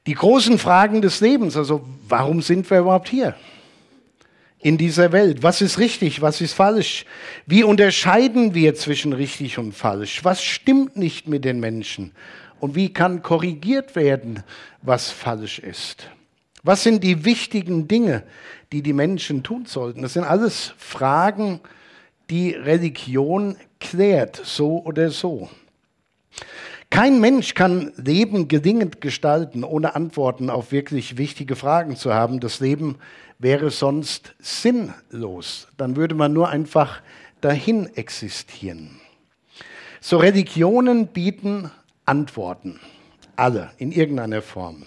Die 0.07 0.15
großen 0.15 0.59
Fragen 0.59 1.03
des 1.03 1.21
Lebens, 1.21 1.55
also 1.59 1.85
warum 2.09 2.41
sind 2.41 2.71
wir 2.71 2.79
überhaupt 2.79 3.11
hier 3.11 3.35
in 4.61 4.79
dieser 4.79 5.13
Welt? 5.13 5.43
Was 5.43 5.61
ist 5.61 5.79
richtig, 5.79 6.23
was 6.23 6.41
ist 6.41 6.55
falsch? 6.55 7.05
Wie 7.45 7.65
unterscheiden 7.65 8.55
wir 8.55 8.75
zwischen 8.75 9.13
richtig 9.13 9.59
und 9.59 9.73
falsch? 9.73 10.25
Was 10.25 10.43
stimmt 10.43 10.97
nicht 10.97 11.29
mit 11.29 11.45
den 11.45 11.61
Menschen? 11.61 12.13
Und 12.61 12.77
wie 12.77 12.95
kann 12.95 13.21
korrigiert 13.21 13.95
werden, 13.95 14.43
was 14.81 15.11
falsch 15.11 15.59
ist? 15.59 16.09
Was 16.67 16.83
sind 16.83 17.05
die 17.05 17.25
wichtigen 17.25 17.87
Dinge, 17.87 18.25
die 18.73 18.83
die 18.83 18.93
Menschen 18.93 19.45
tun 19.45 19.67
sollten? 19.67 20.03
Das 20.03 20.15
sind 20.15 20.25
alles 20.25 20.75
Fragen, 20.77 21.61
die 22.29 22.51
Religion 22.51 23.55
klärt, 23.79 24.41
so 24.43 24.83
oder 24.85 25.11
so. 25.11 25.49
Kein 26.91 27.21
Mensch 27.21 27.55
kann 27.55 27.93
Leben 27.97 28.49
gelingend 28.49 29.01
gestalten, 29.01 29.63
ohne 29.63 29.95
Antworten 29.95 30.51
auf 30.51 30.73
wirklich 30.73 31.17
wichtige 31.17 31.55
Fragen 31.55 31.95
zu 31.95 32.13
haben. 32.13 32.41
Das 32.41 32.59
Leben 32.59 32.97
wäre 33.39 33.71
sonst 33.71 34.35
sinnlos. 34.41 35.69
Dann 35.77 35.95
würde 35.95 36.17
man 36.17 36.33
nur 36.33 36.49
einfach 36.49 37.01
dahin 37.43 37.95
existieren. 37.95 39.01
So 40.01 40.17
Religionen 40.17 41.07
bieten 41.07 41.71
Antworten. 42.07 42.81
Alle, 43.37 43.71
in 43.79 43.93
irgendeiner 43.93 44.43
Form. 44.43 44.83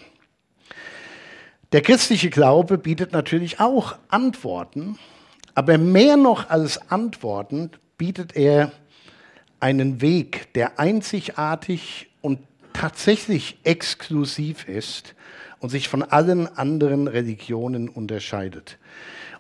Der 1.71 1.81
christliche 1.81 2.31
Glaube 2.31 2.79
bietet 2.79 3.11
natürlich 3.11 3.59
auch 3.59 3.95
Antworten, 4.07 4.97
aber 5.53 5.77
mehr 5.77 6.17
noch 6.17 6.49
als 6.49 6.89
Antworten 6.89 7.69
bietet 7.95 8.35
er 8.35 8.71
einen 9.59 10.01
Weg, 10.01 10.51
der 10.53 10.79
einzigartig 10.79 12.09
und 12.21 12.39
tatsächlich 12.73 13.59
exklusiv 13.65 14.67
ist 14.67 15.13
und 15.59 15.69
sich 15.69 15.89
von 15.89 16.01
allen 16.01 16.47
anderen 16.47 17.07
Religionen 17.07 17.87
unterscheidet. 17.87 18.79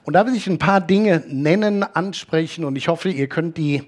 Und 0.03 0.13
da 0.13 0.27
will 0.27 0.35
ich 0.35 0.45
ein 0.45 0.59
paar 0.59 0.81
Dinge 0.81 1.23
nennen, 1.27 1.81
ansprechen 1.81 2.63
und 2.63 2.75
ich 2.75 2.89
hoffe, 2.89 3.09
ihr 3.09 3.27
könnt 3.27 3.57
die 3.57 3.83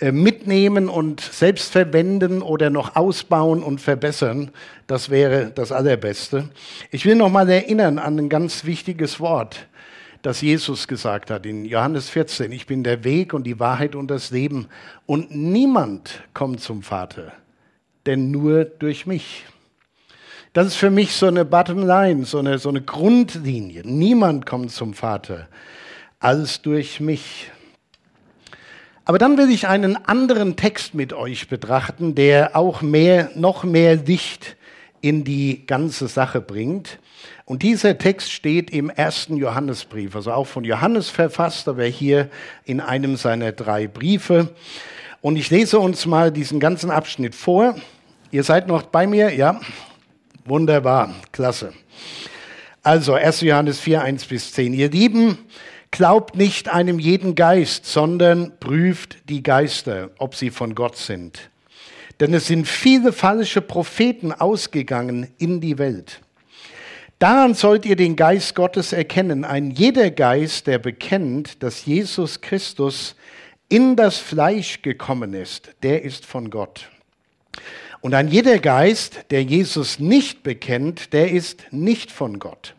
mitnehmen 0.00 0.88
und 0.88 1.20
selbst 1.20 1.72
verwenden 1.72 2.42
oder 2.42 2.70
noch 2.70 2.96
ausbauen 2.96 3.62
und 3.62 3.80
verbessern. 3.80 4.50
Das 4.86 5.08
wäre 5.08 5.52
das 5.54 5.72
Allerbeste. 5.72 6.48
Ich 6.90 7.06
will 7.06 7.14
noch 7.14 7.30
mal 7.30 7.48
erinnern 7.48 7.98
an 7.98 8.18
ein 8.18 8.28
ganz 8.28 8.64
wichtiges 8.64 9.20
Wort, 9.20 9.68
das 10.22 10.40
Jesus 10.40 10.88
gesagt 10.88 11.30
hat 11.30 11.46
in 11.46 11.64
Johannes 11.64 12.08
14. 12.10 12.50
Ich 12.50 12.66
bin 12.66 12.82
der 12.82 13.04
Weg 13.04 13.34
und 13.34 13.44
die 13.44 13.60
Wahrheit 13.60 13.94
und 13.94 14.10
das 14.10 14.30
Leben. 14.30 14.66
Und 15.06 15.34
niemand 15.34 16.22
kommt 16.34 16.60
zum 16.60 16.82
Vater, 16.82 17.32
denn 18.06 18.30
nur 18.30 18.64
durch 18.64 19.06
mich. 19.06 19.44
Das 20.54 20.68
ist 20.68 20.76
für 20.76 20.90
mich 20.90 21.12
so 21.14 21.26
eine 21.26 21.44
Bottomline, 21.44 22.24
so 22.24 22.38
eine, 22.38 22.58
so 22.58 22.68
eine 22.68 22.80
Grundlinie. 22.80 23.82
Niemand 23.84 24.46
kommt 24.46 24.70
zum 24.70 24.94
Vater 24.94 25.48
als 26.20 26.62
durch 26.62 27.00
mich. 27.00 27.50
Aber 29.06 29.18
dann 29.18 29.36
will 29.36 29.50
ich 29.50 29.68
einen 29.68 29.96
anderen 29.96 30.56
Text 30.56 30.94
mit 30.94 31.12
euch 31.12 31.48
betrachten, 31.48 32.14
der 32.14 32.56
auch 32.56 32.80
mehr, 32.80 33.30
noch 33.34 33.62
mehr 33.64 33.96
Licht 33.96 34.56
in 35.02 35.24
die 35.24 35.66
ganze 35.66 36.08
Sache 36.08 36.40
bringt. 36.40 36.98
Und 37.44 37.62
dieser 37.62 37.98
Text 37.98 38.32
steht 38.32 38.70
im 38.70 38.88
ersten 38.88 39.36
Johannesbrief, 39.36 40.16
also 40.16 40.32
auch 40.32 40.46
von 40.46 40.64
Johannes 40.64 41.10
verfasst, 41.10 41.68
aber 41.68 41.84
hier 41.84 42.30
in 42.64 42.80
einem 42.80 43.16
seiner 43.16 43.52
drei 43.52 43.86
Briefe. 43.86 44.48
Und 45.20 45.36
ich 45.36 45.50
lese 45.50 45.78
uns 45.78 46.06
mal 46.06 46.32
diesen 46.32 46.58
ganzen 46.58 46.90
Abschnitt 46.90 47.34
vor. 47.34 47.76
Ihr 48.30 48.44
seid 48.44 48.66
noch 48.66 48.84
bei 48.84 49.06
mir? 49.06 49.34
Ja? 49.34 49.60
Wunderbar, 50.46 51.14
klasse. 51.32 51.74
Also 52.82 53.12
1. 53.12 53.42
Johannes 53.42 53.80
4, 53.80 54.02
1 54.02 54.24
bis 54.24 54.52
10. 54.52 54.72
Ihr 54.72 54.90
Lieben, 54.90 55.38
Glaubt 55.94 56.34
nicht 56.34 56.68
einem 56.68 56.98
jeden 56.98 57.36
Geist, 57.36 57.86
sondern 57.86 58.58
prüft 58.58 59.16
die 59.28 59.44
Geister, 59.44 60.10
ob 60.18 60.34
sie 60.34 60.50
von 60.50 60.74
Gott 60.74 60.96
sind. 60.96 61.50
Denn 62.18 62.34
es 62.34 62.48
sind 62.48 62.66
viele 62.66 63.12
falsche 63.12 63.60
Propheten 63.60 64.32
ausgegangen 64.32 65.28
in 65.38 65.60
die 65.60 65.78
Welt. 65.78 66.20
Daran 67.20 67.54
sollt 67.54 67.86
ihr 67.86 67.94
den 67.94 68.16
Geist 68.16 68.56
Gottes 68.56 68.92
erkennen. 68.92 69.44
Ein 69.44 69.70
jeder 69.70 70.10
Geist, 70.10 70.66
der 70.66 70.80
bekennt, 70.80 71.62
dass 71.62 71.86
Jesus 71.86 72.40
Christus 72.40 73.14
in 73.68 73.94
das 73.94 74.18
Fleisch 74.18 74.82
gekommen 74.82 75.32
ist, 75.32 75.76
der 75.84 76.02
ist 76.02 76.26
von 76.26 76.50
Gott. 76.50 76.90
Und 78.00 78.14
ein 78.14 78.26
jeder 78.26 78.58
Geist, 78.58 79.26
der 79.30 79.44
Jesus 79.44 80.00
nicht 80.00 80.42
bekennt, 80.42 81.12
der 81.12 81.30
ist 81.30 81.62
nicht 81.70 82.10
von 82.10 82.40
Gott. 82.40 82.74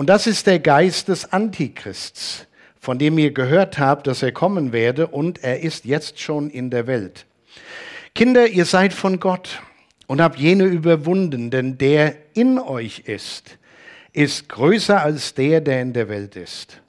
Und 0.00 0.06
das 0.06 0.26
ist 0.26 0.46
der 0.46 0.60
Geist 0.60 1.08
des 1.08 1.30
Antichrists, 1.30 2.46
von 2.80 2.98
dem 2.98 3.18
ihr 3.18 3.32
gehört 3.32 3.78
habt, 3.78 4.06
dass 4.06 4.22
er 4.22 4.32
kommen 4.32 4.72
werde 4.72 5.06
und 5.06 5.44
er 5.44 5.60
ist 5.60 5.84
jetzt 5.84 6.18
schon 6.20 6.48
in 6.48 6.70
der 6.70 6.86
Welt. 6.86 7.26
Kinder, 8.14 8.46
ihr 8.46 8.64
seid 8.64 8.94
von 8.94 9.20
Gott 9.20 9.60
und 10.06 10.22
habt 10.22 10.38
jene 10.38 10.64
überwunden, 10.64 11.50
denn 11.50 11.76
der 11.76 12.16
in 12.32 12.58
euch 12.58 13.00
ist, 13.00 13.58
ist 14.14 14.48
größer 14.48 15.02
als 15.02 15.34
der, 15.34 15.60
der 15.60 15.82
in 15.82 15.92
der 15.92 16.08
Welt 16.08 16.34
ist. 16.34 16.80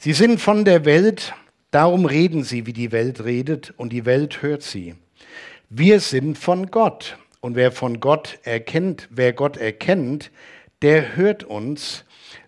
Sie 0.00 0.12
sind 0.12 0.40
von 0.40 0.64
der 0.64 0.84
Welt, 0.84 1.34
darum 1.70 2.04
reden 2.04 2.42
sie, 2.42 2.66
wie 2.66 2.72
die 2.72 2.90
Welt 2.90 3.22
redet, 3.22 3.72
und 3.76 3.92
die 3.92 4.06
Welt 4.06 4.42
hört 4.42 4.64
sie. 4.64 4.96
Wir 5.70 6.00
sind 6.00 6.36
von 6.36 6.72
Gott, 6.72 7.16
und 7.40 7.54
wer 7.54 7.70
von 7.70 8.00
Gott 8.00 8.40
erkennt, 8.42 9.06
wer 9.12 9.32
Gott 9.32 9.56
erkennt, 9.56 10.32
der 10.82 11.14
hört 11.14 11.44
uns, 11.44 12.04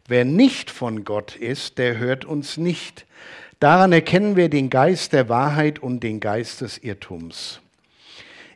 Wer 0.08 0.24
nicht 0.24 0.70
von 0.70 1.04
Gott 1.04 1.36
ist, 1.36 1.78
der 1.78 1.98
hört 1.98 2.24
uns 2.24 2.56
nicht. 2.56 3.06
Daran 3.58 3.92
erkennen 3.92 4.36
wir 4.36 4.48
den 4.48 4.70
Geist 4.70 5.12
der 5.12 5.28
Wahrheit 5.28 5.78
und 5.78 6.00
den 6.00 6.20
Geist 6.20 6.60
des 6.60 6.78
Irrtums. 6.78 7.60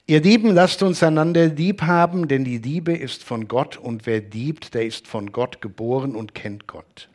Ihr 0.07 0.21
Lieben, 0.21 0.53
lasst 0.53 0.83
uns 0.83 1.03
einander 1.03 1.47
lieb 1.47 1.83
haben, 1.83 2.29
denn 2.29 2.45
die 2.45 2.59
Liebe 2.59 2.93
ist 2.97 3.23
von 3.25 3.49
Gott 3.49 3.77
und 3.77 4.07
wer 4.07 4.21
liebt, 4.21 4.75
der 4.75 4.85
ist 4.85 5.07
von 5.07 5.33
Gott 5.33 5.61
geboren 5.61 6.17
und 6.17 6.35
kennt 6.35 6.67
Gott. 6.67 7.09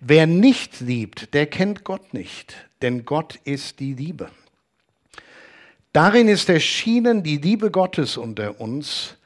Wer 0.00 0.26
nicht 0.26 0.80
liebt, 0.80 1.34
der 1.34 1.46
kennt 1.46 1.84
Gott 1.84 2.14
nicht, 2.14 2.54
denn 2.82 3.04
Gott 3.04 3.36
ist 3.44 3.80
die 3.80 3.94
Liebe. 3.94 4.30
Darin 5.92 6.28
ist 6.28 6.48
erschienen 6.48 7.22
die 7.22 7.38
Liebe 7.38 7.70
Gottes 7.70 8.16
unter 8.16 8.60
uns, 8.60 9.16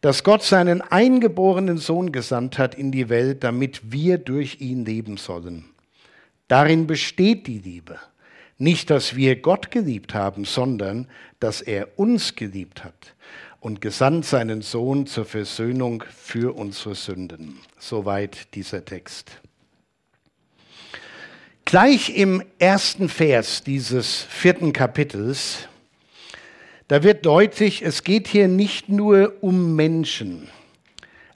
dass 0.00 0.24
Gott 0.24 0.42
seinen 0.42 0.80
eingeborenen 0.80 1.78
Sohn 1.78 2.12
gesandt 2.12 2.58
hat 2.58 2.74
in 2.74 2.90
die 2.90 3.08
Welt, 3.08 3.44
damit 3.44 3.92
wir 3.92 4.18
durch 4.18 4.60
ihn 4.60 4.84
leben 4.84 5.16
sollen. 5.16 5.66
Darin 6.48 6.86
besteht 6.86 7.46
die 7.46 7.58
Liebe. 7.58 7.98
Nicht, 8.58 8.90
dass 8.90 9.16
wir 9.16 9.36
Gott 9.36 9.70
geliebt 9.70 10.14
haben, 10.14 10.44
sondern 10.44 11.06
dass 11.38 11.60
er 11.60 11.98
uns 11.98 12.36
geliebt 12.36 12.84
hat 12.84 13.14
und 13.60 13.80
gesandt 13.80 14.26
seinen 14.26 14.62
Sohn 14.62 15.06
zur 15.06 15.24
Versöhnung 15.24 16.04
für 16.14 16.56
unsere 16.56 16.94
Sünden. 16.94 17.58
Soweit 17.78 18.54
dieser 18.54 18.84
Text. 18.84 19.30
Gleich 21.64 22.16
im 22.16 22.42
ersten 22.58 23.08
Vers 23.08 23.62
dieses 23.62 24.22
vierten 24.24 24.72
Kapitels, 24.72 25.68
da 26.90 27.04
wird 27.04 27.24
deutlich, 27.24 27.82
es 27.82 28.02
geht 28.02 28.26
hier 28.26 28.48
nicht 28.48 28.88
nur 28.88 29.34
um 29.42 29.76
Menschen, 29.76 30.48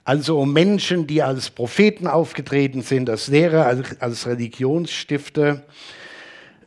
also 0.03 0.37
um 0.37 0.51
Menschen, 0.51 1.07
die 1.07 1.23
als 1.23 1.49
Propheten 1.49 2.07
aufgetreten 2.07 2.81
sind, 2.81 3.09
als 3.09 3.29
Lehrer, 3.29 3.65
als, 3.99 4.27
Religionsstifter 4.27 5.63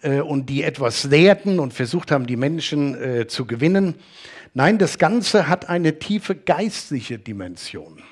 äh, 0.00 0.20
und 0.20 0.48
die 0.48 0.62
etwas 0.62 1.04
lehrten 1.04 1.60
und 1.60 1.74
versucht 1.74 2.10
haben, 2.10 2.26
die 2.26 2.36
Menschen 2.36 2.94
äh, 2.94 3.26
zu 3.26 3.44
gewinnen. 3.44 3.94
Nein, 4.54 4.78
das 4.78 4.96
Ganze 4.96 5.48
hat 5.48 5.68
eine 5.68 5.98
tiefe 5.98 6.34
geistliche 6.34 7.18
Dimension. 7.18 8.02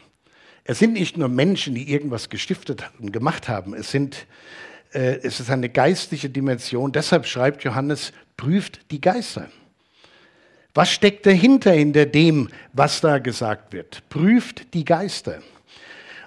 Es 0.64 0.78
sind 0.78 0.92
nicht 0.92 1.16
nur 1.16 1.28
Menschen, 1.28 1.75
die 1.75 1.90
irgendwas 1.90 2.28
gestiftet 2.28 2.85
und 2.99 3.14
gemacht 3.14 3.49
haben, 3.49 3.73
es 3.73 3.90
sind 3.90 4.26
äh, 4.92 5.21
es 5.23 5.40
ist 5.40 5.49
eine 5.49 5.71
geistliche 5.71 6.28
Dimension. 6.28 6.92
Deshalb 6.92 7.25
schreibt 7.25 7.64
Johannes, 7.64 8.12
prüft 8.37 8.90
die 8.90 9.00
Geister. 9.00 9.49
Was 10.76 10.90
steckt 10.90 11.25
dahinter, 11.25 11.73
hinter 11.73 12.04
dem, 12.04 12.50
was 12.75 13.00
da 13.00 13.18
gesagt 13.18 13.73
wird? 13.73 14.06
Prüft 14.11 14.75
die 14.75 14.85
Geister. 14.85 15.40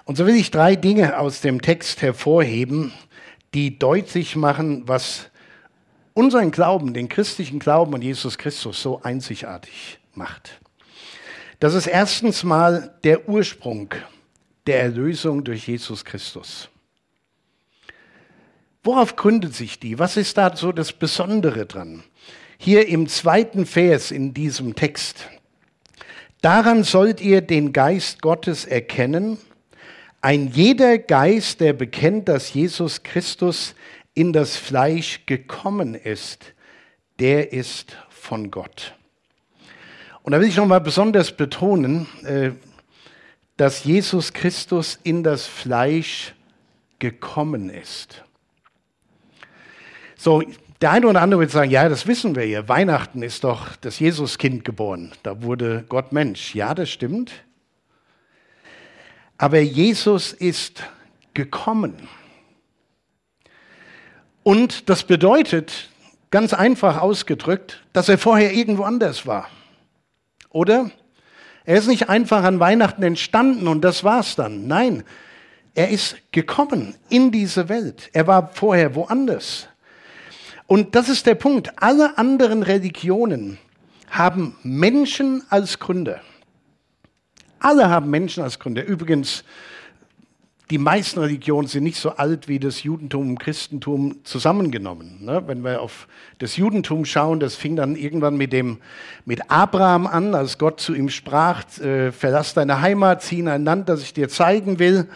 Und 0.04 0.16
so 0.16 0.26
will 0.26 0.34
ich 0.34 0.50
drei 0.50 0.74
Dinge 0.74 1.20
aus 1.20 1.40
dem 1.40 1.62
Text 1.62 2.02
hervorheben, 2.02 2.92
die 3.54 3.78
deutlich 3.78 4.34
machen, 4.34 4.88
was 4.88 5.30
unseren 6.14 6.50
Glauben, 6.50 6.94
den 6.94 7.08
christlichen 7.08 7.60
Glauben 7.60 7.94
an 7.94 8.02
Jesus 8.02 8.38
Christus 8.38 8.82
so 8.82 9.00
einzigartig 9.02 10.00
macht. 10.14 10.60
Das 11.60 11.74
ist 11.74 11.86
erstens 11.86 12.42
mal 12.42 12.98
der 13.04 13.28
Ursprung 13.28 13.94
der 14.66 14.82
Erlösung 14.82 15.44
durch 15.44 15.68
Jesus 15.68 16.04
Christus. 16.04 16.68
Worauf 18.82 19.14
gründet 19.14 19.54
sich 19.54 19.78
die? 19.78 20.00
Was 20.00 20.16
ist 20.16 20.36
da 20.36 20.56
so 20.56 20.72
das 20.72 20.92
Besondere 20.92 21.66
dran? 21.66 22.02
Hier 22.62 22.88
im 22.88 23.08
zweiten 23.08 23.64
Vers 23.64 24.10
in 24.10 24.34
diesem 24.34 24.74
Text. 24.74 25.30
Daran 26.42 26.84
sollt 26.84 27.22
ihr 27.22 27.40
den 27.40 27.72
Geist 27.72 28.20
Gottes 28.20 28.66
erkennen. 28.66 29.38
Ein 30.20 30.48
jeder 30.48 30.98
Geist, 30.98 31.60
der 31.60 31.72
bekennt, 31.72 32.28
dass 32.28 32.52
Jesus 32.52 33.02
Christus 33.02 33.74
in 34.12 34.34
das 34.34 34.58
Fleisch 34.58 35.24
gekommen 35.24 35.94
ist, 35.94 36.52
der 37.18 37.54
ist 37.54 37.96
von 38.10 38.50
Gott. 38.50 38.94
Und 40.22 40.32
da 40.32 40.38
will 40.38 40.48
ich 40.48 40.56
nochmal 40.58 40.82
besonders 40.82 41.34
betonen, 41.34 42.08
äh, 42.24 42.50
dass 43.56 43.84
Jesus 43.84 44.34
Christus 44.34 44.98
in 45.02 45.22
das 45.22 45.46
Fleisch 45.46 46.34
gekommen 46.98 47.70
ist. 47.70 48.22
So, 50.14 50.42
der 50.80 50.92
eine 50.92 51.06
oder 51.06 51.20
andere 51.20 51.40
wird 51.40 51.50
sagen, 51.50 51.70
ja, 51.70 51.88
das 51.88 52.06
wissen 52.06 52.36
wir 52.36 52.46
ja. 52.46 52.68
Weihnachten 52.68 53.22
ist 53.22 53.44
doch 53.44 53.76
das 53.76 53.98
Jesuskind 53.98 54.64
geboren. 54.64 55.12
Da 55.22 55.42
wurde 55.42 55.84
Gott 55.88 56.12
Mensch. 56.12 56.54
Ja, 56.54 56.74
das 56.74 56.90
stimmt. 56.90 57.32
Aber 59.36 59.58
Jesus 59.58 60.32
ist 60.32 60.82
gekommen. 61.34 62.08
Und 64.42 64.88
das 64.88 65.04
bedeutet, 65.04 65.90
ganz 66.30 66.54
einfach 66.54 67.00
ausgedrückt, 67.00 67.82
dass 67.92 68.08
er 68.08 68.18
vorher 68.18 68.52
irgendwo 68.52 68.84
anders 68.84 69.26
war. 69.26 69.48
Oder? 70.50 70.90
Er 71.64 71.76
ist 71.76 71.88
nicht 71.88 72.08
einfach 72.08 72.42
an 72.44 72.58
Weihnachten 72.58 73.02
entstanden 73.02 73.68
und 73.68 73.82
das 73.82 74.02
war's 74.02 74.34
dann. 74.34 74.66
Nein, 74.66 75.04
er 75.74 75.90
ist 75.90 76.16
gekommen 76.32 76.94
in 77.08 77.30
diese 77.30 77.68
Welt. 77.68 78.10
Er 78.12 78.26
war 78.26 78.48
vorher 78.48 78.94
woanders. 78.94 79.69
Und 80.70 80.94
das 80.94 81.08
ist 81.08 81.26
der 81.26 81.34
Punkt. 81.34 81.82
Alle 81.82 82.16
anderen 82.16 82.62
Religionen 82.62 83.58
haben 84.08 84.54
Menschen 84.62 85.42
als 85.50 85.80
Gründer. 85.80 86.20
Alle 87.58 87.88
haben 87.90 88.08
Menschen 88.08 88.44
als 88.44 88.60
Gründer. 88.60 88.84
Übrigens, 88.84 89.42
die 90.70 90.78
meisten 90.78 91.18
Religionen 91.18 91.66
sind 91.66 91.82
nicht 91.82 91.98
so 91.98 92.10
alt 92.10 92.46
wie 92.46 92.60
das 92.60 92.84
Judentum 92.84 93.30
und 93.30 93.40
Christentum 93.40 94.20
zusammengenommen. 94.22 95.24
Ne? 95.24 95.42
Wenn 95.44 95.64
wir 95.64 95.82
auf 95.82 96.06
das 96.38 96.56
Judentum 96.56 97.04
schauen, 97.04 97.40
das 97.40 97.56
fing 97.56 97.74
dann 97.74 97.96
irgendwann 97.96 98.36
mit, 98.36 98.52
dem, 98.52 98.78
mit 99.24 99.50
Abraham 99.50 100.06
an, 100.06 100.36
als 100.36 100.56
Gott 100.56 100.78
zu 100.78 100.94
ihm 100.94 101.08
sprach, 101.08 101.64
äh, 101.80 102.12
verlass 102.12 102.54
deine 102.54 102.80
Heimat, 102.80 103.22
zieh 103.22 103.40
in 103.40 103.48
ein 103.48 103.64
Land, 103.64 103.88
das 103.88 104.02
ich 104.02 104.14
dir 104.14 104.28
zeigen 104.28 104.78
will. 104.78 105.08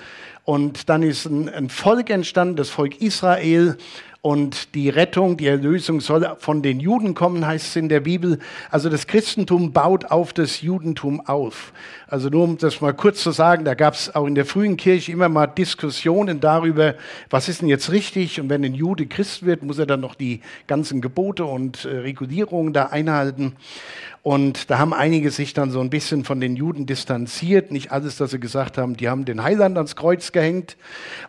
Und 0.42 0.88
dann 0.88 1.04
ist 1.04 1.26
ein 1.26 1.68
Volk 1.68 2.10
entstanden, 2.10 2.56
das 2.56 2.70
Volk 2.70 3.00
Israel. 3.00 3.78
Und 4.24 4.74
die 4.74 4.88
Rettung, 4.88 5.36
die 5.36 5.48
Erlösung 5.48 6.00
soll 6.00 6.34
von 6.38 6.62
den 6.62 6.80
Juden 6.80 7.12
kommen, 7.12 7.46
heißt 7.46 7.66
es 7.66 7.76
in 7.76 7.90
der 7.90 8.00
Bibel. 8.00 8.38
Also 8.70 8.88
das 8.88 9.06
Christentum 9.06 9.74
baut 9.74 10.06
auf 10.06 10.32
das 10.32 10.62
Judentum 10.62 11.20
auf. 11.20 11.74
Also 12.06 12.30
nur 12.30 12.44
um 12.44 12.56
das 12.56 12.80
mal 12.80 12.94
kurz 12.94 13.22
zu 13.22 13.32
sagen, 13.32 13.66
da 13.66 13.74
gab 13.74 13.92
es 13.92 14.14
auch 14.14 14.26
in 14.26 14.34
der 14.34 14.46
frühen 14.46 14.78
Kirche 14.78 15.12
immer 15.12 15.28
mal 15.28 15.46
Diskussionen 15.46 16.40
darüber, 16.40 16.94
was 17.28 17.50
ist 17.50 17.60
denn 17.60 17.68
jetzt 17.68 17.92
richtig? 17.92 18.40
Und 18.40 18.48
wenn 18.48 18.64
ein 18.64 18.72
Jude 18.72 19.04
Christ 19.04 19.44
wird, 19.44 19.62
muss 19.62 19.78
er 19.78 19.84
dann 19.84 20.00
noch 20.00 20.14
die 20.14 20.40
ganzen 20.66 21.02
Gebote 21.02 21.44
und 21.44 21.84
äh, 21.84 21.98
Regulierungen 21.98 22.72
da 22.72 22.86
einhalten. 22.86 23.56
Und 24.24 24.70
da 24.70 24.78
haben 24.78 24.94
einige 24.94 25.30
sich 25.30 25.52
dann 25.52 25.70
so 25.70 25.80
ein 25.80 25.90
bisschen 25.90 26.24
von 26.24 26.40
den 26.40 26.56
Juden 26.56 26.86
distanziert. 26.86 27.70
Nicht 27.70 27.92
alles, 27.92 28.16
dass 28.16 28.30
sie 28.30 28.40
gesagt 28.40 28.78
haben, 28.78 28.96
die 28.96 29.10
haben 29.10 29.26
den 29.26 29.42
Heiland 29.42 29.76
ans 29.76 29.96
Kreuz 29.96 30.32
gehängt. 30.32 30.78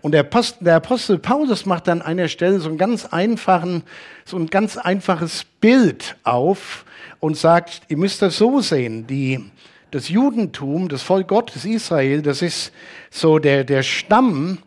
Und 0.02 0.14
der 0.14 0.22
Apostel, 0.22 0.64
der 0.64 0.78
Apostel 0.78 1.20
Paulus 1.20 1.66
macht 1.66 1.90
dann 1.90 2.02
an 2.02 2.08
einer 2.08 2.30
Stelle 2.30 2.62
so, 2.62 2.70
einen 2.70 2.78
ganz 2.78 3.06
einfachen, 3.06 3.84
so 4.24 4.38
ein 4.38 4.48
ganz 4.48 4.78
einfaches 4.78 5.44
Bild 5.60 6.16
auf 6.24 6.86
und 7.20 7.36
sagt, 7.36 7.82
ihr 7.90 7.98
müsst 7.98 8.22
das 8.22 8.38
so 8.38 8.62
sehen, 8.62 9.06
die, 9.08 9.44
das 9.92 10.08
Judentum, 10.08 10.88
das 10.88 11.02
Volk 11.02 11.28
Gottes 11.28 11.66
Israel, 11.66 12.22
das 12.22 12.42
ist 12.42 12.72
so 13.10 13.40
der, 13.40 13.66
der 13.66 13.84
Stamm. 13.84 14.60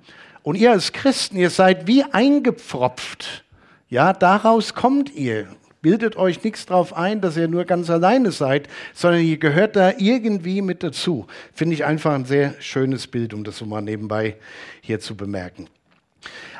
Und 0.42 0.56
ihr 0.56 0.70
als 0.70 0.92
Christen, 0.92 1.38
ihr 1.38 1.48
seid 1.48 1.86
wie 1.86 2.04
eingepfropft. 2.04 3.42
Ja, 3.88 4.12
daraus 4.12 4.74
kommt 4.74 5.14
ihr. 5.14 5.48
Bildet 5.80 6.16
euch 6.16 6.42
nichts 6.42 6.66
darauf 6.66 6.96
ein, 6.96 7.20
dass 7.20 7.36
ihr 7.36 7.46
nur 7.46 7.64
ganz 7.64 7.88
alleine 7.88 8.32
seid, 8.32 8.68
sondern 8.94 9.22
ihr 9.22 9.38
gehört 9.38 9.76
da 9.76 9.92
irgendwie 9.96 10.60
mit 10.60 10.82
dazu. 10.82 11.26
Finde 11.52 11.74
ich 11.74 11.84
einfach 11.84 12.14
ein 12.14 12.24
sehr 12.24 12.54
schönes 12.60 13.06
Bild, 13.06 13.32
um 13.32 13.44
das 13.44 13.58
so 13.58 13.66
mal 13.66 13.80
nebenbei 13.80 14.36
hier 14.80 14.98
zu 14.98 15.16
bemerken. 15.16 15.68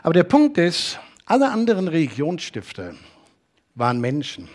Aber 0.03 0.15
der 0.15 0.25
Punkt 0.25 0.57
ist, 0.59 1.01
alle 1.27 1.51
anderen 1.51 1.89
Religionsstifter 1.89 2.95
waren 3.75 4.01
Menschen. 4.01 4.49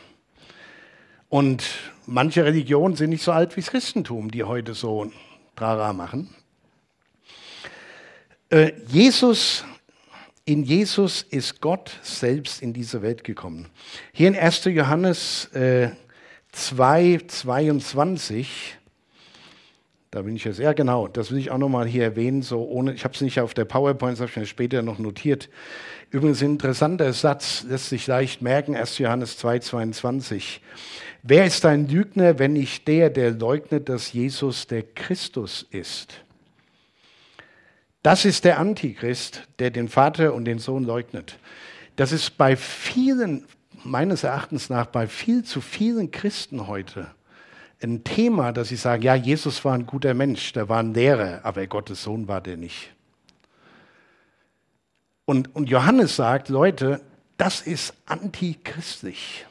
Und 1.30 1.64
manche 2.06 2.46
Religionen 2.46 2.96
sind 2.96 3.10
nicht 3.10 3.24
so 3.24 3.32
alt 3.32 3.56
wie 3.58 3.62
das 3.62 3.70
Christentum, 3.70 4.32
die 4.32 4.44
heute 4.44 4.74
so 4.74 5.12
Trara 5.56 5.94
machen. 5.94 6.30
Äh, 8.50 8.74
Jesus 8.88 9.66
in 10.46 10.64
Jesus 10.64 11.22
ist 11.22 11.62
Gott 11.62 11.92
selbst 12.02 12.62
in 12.62 12.74
diese 12.74 13.02
Welt 13.02 13.24
gekommen. 13.24 13.70
Hier 14.12 14.28
in 14.28 14.36
1. 14.36 14.66
Johannes 14.66 15.46
äh, 15.54 15.90
2, 16.52 17.22
22, 17.28 18.78
da 20.12 20.22
bin 20.22 20.36
ich 20.36 20.44
jetzt, 20.44 20.60
ja 20.60 20.74
genau, 20.74 21.08
das 21.08 21.32
will 21.32 21.40
ich 21.40 21.50
auch 21.50 21.58
nochmal 21.58 21.88
hier 21.88 22.04
erwähnen, 22.04 22.42
so 22.42 22.64
ohne, 22.64 22.94
ich 22.94 23.04
habe 23.06 23.16
es 23.16 23.22
nicht 23.22 23.40
auf 23.40 23.54
der 23.54 23.66
PowerPoint, 23.66 24.14
das 24.14 24.20
habe 24.20 24.30
ich 24.32 24.38
mir 24.38 24.46
später 24.46 24.82
noch 24.82 25.00
notiert. 25.00 25.50
Übrigens 26.12 26.44
ein 26.44 26.52
interessanter 26.52 27.12
Satz, 27.14 27.66
lässt 27.68 27.90
sich 27.90 28.06
leicht 28.06 28.42
merken, 28.42 28.76
1. 28.76 28.98
Johannes 29.00 29.38
2, 29.38 29.60
22. 29.60 30.62
Wer 31.24 31.46
ist 31.46 31.66
ein 31.66 31.88
Lügner, 31.88 32.38
wenn 32.38 32.54
nicht 32.54 32.88
der, 32.88 33.10
der 33.10 33.32
leugnet, 33.32 33.88
dass 33.88 34.12
Jesus 34.12 34.68
der 34.68 34.84
Christus 34.84 35.66
ist? 35.72 36.23
Das 38.04 38.26
ist 38.26 38.46
der 38.46 38.60
Antichrist, 38.60 39.48
der 39.60 39.72
den 39.72 39.90
Vater 39.90 40.34
und 40.34 40.46
den 40.46 40.60
Sohn 40.60 40.84
leugnet. 40.84 41.40
Das 41.96 42.12
ist 42.12 42.38
bei 42.38 42.56
vielen, 42.56 43.46
meines 43.84 44.24
Erachtens 44.24 44.70
nach, 44.70 44.86
bei 44.86 45.08
viel 45.08 45.44
zu 45.44 45.62
vielen 45.62 46.12
Christen 46.12 46.68
heute 46.68 47.08
ein 47.84 48.04
Thema, 48.04 48.52
dass 48.52 48.70
sie 48.70 48.76
sagen, 48.76 49.04
ja, 49.04 49.16
Jesus 49.16 49.64
war 49.66 49.74
ein 49.74 49.86
guter 49.86 50.14
Mensch, 50.14 50.54
der 50.54 50.70
war 50.70 50.80
ein 50.80 50.94
Lehrer, 50.94 51.42
aber 51.44 51.66
Gottes 51.68 52.04
Sohn 52.04 52.28
war 52.28 52.42
der 52.42 52.58
nicht. 52.58 52.92
Und, 55.26 55.56
und 55.56 55.70
Johannes 55.70 56.16
sagt, 56.16 56.50
Leute, 56.50 57.02
das 57.38 57.62
ist 57.62 57.94
antichristlich. 58.06 59.46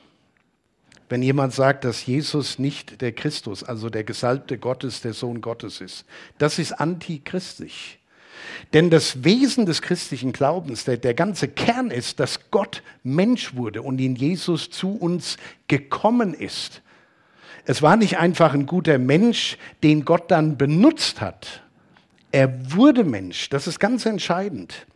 Wenn 1.08 1.22
jemand 1.22 1.52
sagt, 1.52 1.84
dass 1.84 2.06
Jesus 2.06 2.58
nicht 2.58 3.02
der 3.02 3.12
Christus, 3.12 3.62
also 3.64 3.90
der 3.90 4.04
Gesalbte 4.04 4.56
Gottes, 4.58 5.02
der 5.02 5.12
Sohn 5.12 5.40
Gottes 5.40 5.80
ist, 5.80 6.06
das 6.38 6.58
ist 6.58 6.72
antichristlich. 6.72 7.98
Denn 8.72 8.90
das 8.90 9.24
Wesen 9.24 9.66
des 9.66 9.82
christlichen 9.82 10.32
Glaubens, 10.32 10.84
der, 10.84 10.96
der 10.96 11.14
ganze 11.14 11.48
Kern 11.48 11.90
ist, 11.90 12.20
dass 12.20 12.50
Gott 12.50 12.82
Mensch 13.02 13.54
wurde 13.54 13.82
und 13.82 14.00
in 14.00 14.16
Jesus 14.16 14.70
zu 14.70 14.96
uns 14.96 15.36
gekommen 15.68 16.34
ist. 16.34 16.82
Es 17.64 17.82
war 17.82 17.96
nicht 17.96 18.18
einfach 18.18 18.54
ein 18.54 18.66
guter 18.66 18.98
Mensch, 18.98 19.56
den 19.82 20.04
Gott 20.04 20.30
dann 20.30 20.58
benutzt 20.58 21.20
hat. 21.20 21.62
Er 22.32 22.72
wurde 22.72 23.04
Mensch. 23.04 23.50
Das 23.50 23.66
ist 23.66 23.78
ganz 23.78 24.06
entscheidend. 24.06 24.86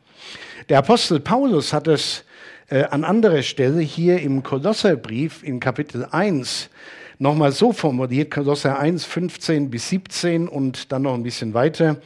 Der 0.68 0.78
Apostel 0.78 1.20
Paulus 1.20 1.72
hat 1.72 1.86
es 1.86 2.24
äh, 2.68 2.84
an 2.84 3.04
anderer 3.04 3.42
Stelle 3.42 3.80
hier 3.80 4.20
im 4.20 4.42
Kolosserbrief 4.42 5.42
in 5.44 5.60
Kapitel 5.60 6.06
1 6.10 6.70
nochmal 7.18 7.52
so 7.52 7.72
formuliert, 7.72 8.30
Kolosser 8.30 8.78
1, 8.78 9.04
15 9.04 9.70
bis 9.70 9.88
17 9.90 10.48
und 10.48 10.92
dann 10.92 11.02
noch 11.02 11.14
ein 11.14 11.22
bisschen 11.22 11.54
weiter. 11.54 11.96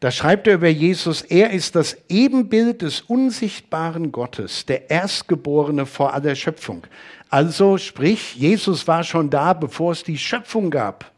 Da 0.00 0.10
schreibt 0.10 0.46
er 0.46 0.54
über 0.54 0.68
Jesus, 0.68 1.20
er 1.20 1.50
ist 1.50 1.76
das 1.76 1.96
Ebenbild 2.08 2.80
des 2.80 3.02
unsichtbaren 3.02 4.10
Gottes, 4.10 4.64
der 4.64 4.90
Erstgeborene 4.90 5.84
vor 5.84 6.14
aller 6.14 6.34
Schöpfung. 6.34 6.86
Also 7.28 7.76
sprich, 7.76 8.34
Jesus 8.34 8.88
war 8.88 9.04
schon 9.04 9.28
da, 9.28 9.52
bevor 9.52 9.92
es 9.92 10.02
die 10.02 10.16
Schöpfung 10.16 10.70
gab. 10.70 11.12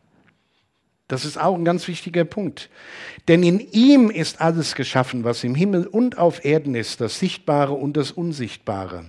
Das 1.07 1.25
ist 1.25 1.41
auch 1.41 1.55
ein 1.55 1.65
ganz 1.65 1.87
wichtiger 1.87 2.25
Punkt. 2.25 2.71
Denn 3.29 3.45
in 3.45 3.61
ihm 3.61 4.11
ist 4.11 4.41
alles 4.41 4.75
geschaffen, 4.75 5.23
was 5.23 5.45
im 5.45 5.55
Himmel 5.55 5.87
und 5.87 6.19
auf 6.19 6.45
Erden 6.45 6.75
ist, 6.75 7.01
das 7.01 7.21
Sichtbare 7.21 7.75
und 7.75 7.97
das 7.97 8.11
Unsichtbare 8.11 9.05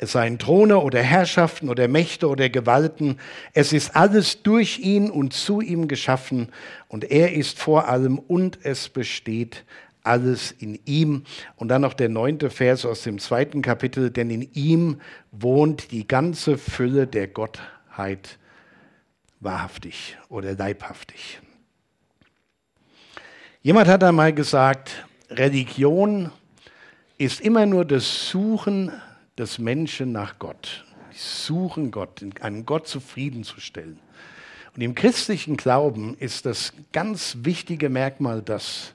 es 0.00 0.12
seien 0.12 0.38
Throne 0.38 0.78
oder 0.78 1.02
Herrschaften 1.02 1.68
oder 1.68 1.86
Mächte 1.86 2.28
oder 2.28 2.48
Gewalten, 2.48 3.18
es 3.52 3.74
ist 3.74 3.94
alles 3.94 4.42
durch 4.42 4.78
ihn 4.78 5.10
und 5.10 5.34
zu 5.34 5.60
ihm 5.60 5.88
geschaffen 5.88 6.48
und 6.88 7.10
er 7.10 7.34
ist 7.34 7.58
vor 7.58 7.86
allem 7.86 8.18
und 8.18 8.58
es 8.62 8.88
besteht 8.88 9.64
alles 10.02 10.52
in 10.52 10.80
ihm. 10.86 11.24
Und 11.56 11.68
dann 11.68 11.82
noch 11.82 11.92
der 11.92 12.08
neunte 12.08 12.48
Vers 12.48 12.86
aus 12.86 13.02
dem 13.02 13.18
zweiten 13.18 13.60
Kapitel, 13.60 14.10
denn 14.10 14.30
in 14.30 14.48
ihm 14.54 15.02
wohnt 15.32 15.92
die 15.92 16.08
ganze 16.08 16.56
Fülle 16.56 17.06
der 17.06 17.28
Gottheit 17.28 18.38
wahrhaftig 19.40 20.16
oder 20.30 20.54
leibhaftig. 20.54 21.40
Jemand 23.60 23.88
hat 23.88 24.02
einmal 24.02 24.32
gesagt, 24.32 25.04
Religion 25.28 26.30
ist 27.18 27.42
immer 27.42 27.66
nur 27.66 27.84
das 27.84 28.30
Suchen 28.30 28.90
des 29.40 29.58
Menschen 29.58 30.12
nach 30.12 30.38
Gott. 30.38 30.84
Sie 31.12 31.18
suchen 31.18 31.90
Gott, 31.90 32.22
einen 32.40 32.66
Gott 32.66 32.86
zufriedenzustellen. 32.86 33.98
Und 34.76 34.82
im 34.82 34.94
christlichen 34.94 35.56
Glauben 35.56 36.16
ist 36.18 36.46
das 36.46 36.72
ganz 36.92 37.38
wichtige 37.40 37.88
Merkmal 37.88 38.42
das, 38.42 38.92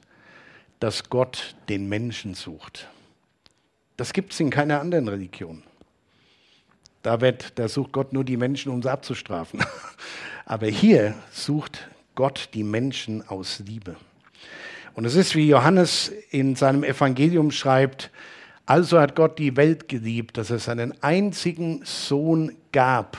dass 0.79 1.09
Gott 1.09 1.55
den 1.67 1.89
Menschen 1.89 2.35
sucht. 2.35 2.87
Das 3.97 4.13
gibt 4.13 4.33
es 4.33 4.39
in 4.39 4.51
keiner 4.51 4.79
anderen 4.79 5.07
Religion. 5.07 5.63
Da, 7.01 7.21
wird, 7.21 7.57
da 7.57 7.67
sucht 7.67 7.91
Gott 7.91 8.13
nur 8.13 8.23
die 8.23 8.37
Menschen, 8.37 8.71
um 8.71 8.81
sie 8.81 8.91
abzustrafen. 8.91 9.63
Aber 10.45 10.67
hier 10.67 11.15
sucht 11.31 11.87
Gott 12.13 12.49
die 12.53 12.63
Menschen 12.63 13.27
aus 13.27 13.59
Liebe. 13.59 13.95
Und 14.93 15.05
es 15.05 15.15
ist, 15.15 15.35
wie 15.35 15.47
Johannes 15.47 16.11
in 16.29 16.55
seinem 16.55 16.83
Evangelium 16.83 17.51
schreibt, 17.51 18.11
also 18.65 18.99
hat 18.99 19.15
Gott 19.15 19.37
die 19.39 19.55
Welt 19.57 19.87
geliebt, 19.87 20.37
dass 20.37 20.49
er 20.49 20.59
seinen 20.59 21.01
einzigen 21.03 21.81
Sohn 21.83 22.51
gab. 22.71 23.17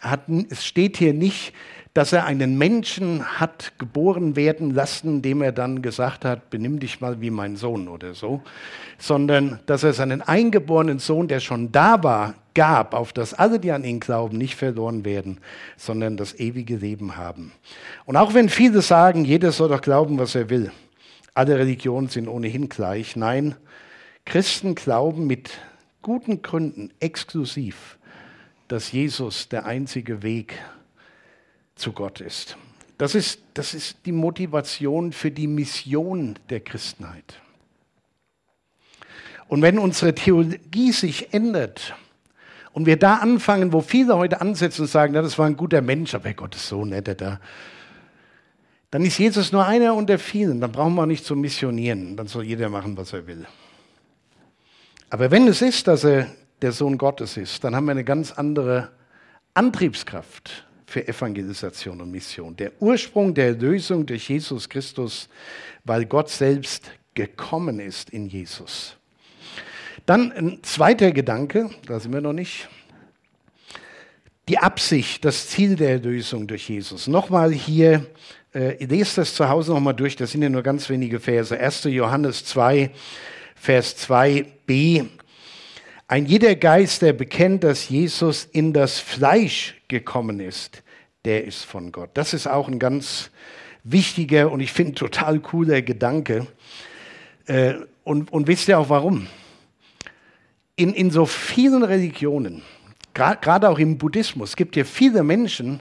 Hat, 0.00 0.22
es 0.50 0.64
steht 0.64 0.96
hier 0.98 1.14
nicht, 1.14 1.54
dass 1.94 2.12
er 2.12 2.26
einen 2.26 2.58
Menschen 2.58 3.24
hat 3.38 3.72
geboren 3.78 4.34
werden 4.34 4.72
lassen, 4.74 5.22
dem 5.22 5.40
er 5.42 5.52
dann 5.52 5.80
gesagt 5.80 6.24
hat, 6.24 6.50
benimm 6.50 6.80
dich 6.80 7.00
mal 7.00 7.20
wie 7.20 7.30
mein 7.30 7.54
Sohn 7.54 7.86
oder 7.86 8.14
so, 8.14 8.42
sondern 8.98 9.60
dass 9.66 9.84
er 9.84 9.92
seinen 9.92 10.20
eingeborenen 10.20 10.98
Sohn, 10.98 11.28
der 11.28 11.38
schon 11.38 11.70
da 11.70 12.02
war, 12.02 12.34
gab, 12.52 12.94
auf 12.94 13.12
dass 13.12 13.32
alle, 13.32 13.60
die 13.60 13.70
an 13.70 13.84
ihn 13.84 14.00
glauben, 14.00 14.38
nicht 14.38 14.56
verloren 14.56 15.04
werden, 15.04 15.38
sondern 15.76 16.16
das 16.16 16.38
ewige 16.38 16.76
Leben 16.76 17.16
haben. 17.16 17.52
Und 18.06 18.16
auch 18.16 18.34
wenn 18.34 18.48
viele 18.48 18.82
sagen, 18.82 19.24
jeder 19.24 19.52
soll 19.52 19.68
doch 19.68 19.80
glauben, 19.80 20.18
was 20.18 20.34
er 20.34 20.50
will, 20.50 20.72
alle 21.32 21.58
Religionen 21.58 22.08
sind 22.08 22.28
ohnehin 22.28 22.68
gleich, 22.68 23.14
nein, 23.14 23.54
Christen 24.24 24.74
glauben 24.74 25.26
mit 25.26 25.50
guten 26.02 26.42
Gründen 26.42 26.90
exklusiv, 27.00 27.98
dass 28.68 28.92
Jesus 28.92 29.48
der 29.48 29.66
einzige 29.66 30.22
Weg 30.22 30.58
zu 31.74 31.92
Gott 31.92 32.20
ist. 32.20 32.56
Das 32.98 33.14
ist, 33.14 33.40
das 33.54 33.74
ist 33.74 33.98
die 34.06 34.12
Motivation 34.12 35.12
für 35.12 35.30
die 35.30 35.46
Mission 35.46 36.38
der 36.48 36.60
Christenheit. 36.60 37.40
Und 39.48 39.62
wenn 39.62 39.78
unsere 39.78 40.14
Theologie 40.14 40.92
sich 40.92 41.34
ändert 41.34 41.94
und 42.72 42.86
wir 42.86 42.98
da 42.98 43.16
anfangen, 43.16 43.72
wo 43.72 43.80
viele 43.80 44.16
heute 44.16 44.40
ansetzen 44.40 44.82
und 44.82 44.88
sagen, 44.88 45.12
na, 45.12 45.22
das 45.22 45.38
war 45.38 45.46
ein 45.46 45.56
guter 45.56 45.82
Mensch, 45.82 46.14
aber 46.14 46.32
Gott 46.34 46.54
ist 46.54 46.68
so 46.68 46.84
nett, 46.84 47.20
da, 47.20 47.40
dann 48.90 49.04
ist 49.04 49.18
Jesus 49.18 49.52
nur 49.52 49.66
einer 49.66 49.94
unter 49.94 50.18
vielen. 50.18 50.60
Dann 50.60 50.72
brauchen 50.72 50.94
wir 50.94 51.06
nicht 51.06 51.24
zu 51.24 51.34
missionieren. 51.34 52.16
Dann 52.16 52.28
soll 52.28 52.44
jeder 52.44 52.68
machen, 52.68 52.96
was 52.96 53.12
er 53.12 53.26
will. 53.26 53.44
Aber 55.14 55.30
wenn 55.30 55.46
es 55.46 55.62
ist, 55.62 55.86
dass 55.86 56.02
er 56.02 56.26
der 56.60 56.72
Sohn 56.72 56.98
Gottes 56.98 57.36
ist, 57.36 57.62
dann 57.62 57.76
haben 57.76 57.84
wir 57.84 57.92
eine 57.92 58.02
ganz 58.02 58.32
andere 58.32 58.90
Antriebskraft 59.54 60.66
für 60.86 61.06
Evangelisation 61.06 62.00
und 62.00 62.10
Mission. 62.10 62.56
Der 62.56 62.72
Ursprung 62.80 63.32
der 63.32 63.46
Erlösung 63.46 64.06
durch 64.06 64.28
Jesus 64.28 64.68
Christus, 64.68 65.28
weil 65.84 66.04
Gott 66.06 66.30
selbst 66.30 66.90
gekommen 67.14 67.78
ist 67.78 68.10
in 68.10 68.26
Jesus. 68.26 68.96
Dann 70.04 70.32
ein 70.32 70.58
zweiter 70.64 71.12
Gedanke, 71.12 71.70
da 71.86 72.00
sind 72.00 72.12
wir 72.12 72.20
noch 72.20 72.32
nicht. 72.32 72.68
Die 74.48 74.58
Absicht, 74.58 75.24
das 75.24 75.46
Ziel 75.46 75.76
der 75.76 75.90
Erlösung 75.90 76.48
durch 76.48 76.68
Jesus. 76.68 77.06
Nochmal 77.06 77.52
hier, 77.52 78.04
äh, 78.52 78.84
lest 78.84 79.16
das 79.16 79.32
zu 79.36 79.48
Hause 79.48 79.74
nochmal 79.74 79.94
durch, 79.94 80.16
das 80.16 80.32
sind 80.32 80.42
ja 80.42 80.48
nur 80.48 80.64
ganz 80.64 80.90
wenige 80.90 81.20
Verse. 81.20 81.56
1. 81.56 81.84
Johannes 81.84 82.44
2, 82.46 82.90
Vers 83.54 83.96
2b. 84.66 85.06
Ein 86.06 86.26
jeder 86.26 86.54
Geist, 86.54 87.02
der 87.02 87.12
bekennt, 87.12 87.64
dass 87.64 87.88
Jesus 87.88 88.44
in 88.44 88.72
das 88.72 88.98
Fleisch 88.98 89.74
gekommen 89.88 90.40
ist, 90.40 90.82
der 91.24 91.44
ist 91.44 91.64
von 91.64 91.92
Gott. 91.92 92.10
Das 92.14 92.34
ist 92.34 92.46
auch 92.46 92.68
ein 92.68 92.78
ganz 92.78 93.30
wichtiger 93.84 94.52
und 94.52 94.60
ich 94.60 94.72
finde 94.72 94.94
total 94.94 95.40
cooler 95.40 95.82
Gedanke. 95.82 96.46
Äh, 97.46 97.74
und, 98.04 98.32
und 98.32 98.46
wisst 98.46 98.68
ihr 98.68 98.78
auch 98.78 98.90
warum? 98.90 99.26
In, 100.76 100.92
in 100.92 101.10
so 101.10 101.24
vielen 101.24 101.82
Religionen, 101.82 102.62
gerade 103.14 103.68
auch 103.68 103.78
im 103.78 103.96
Buddhismus, 103.96 104.56
gibt 104.56 104.76
es 104.76 104.88
viele 104.88 105.22
Menschen, 105.22 105.80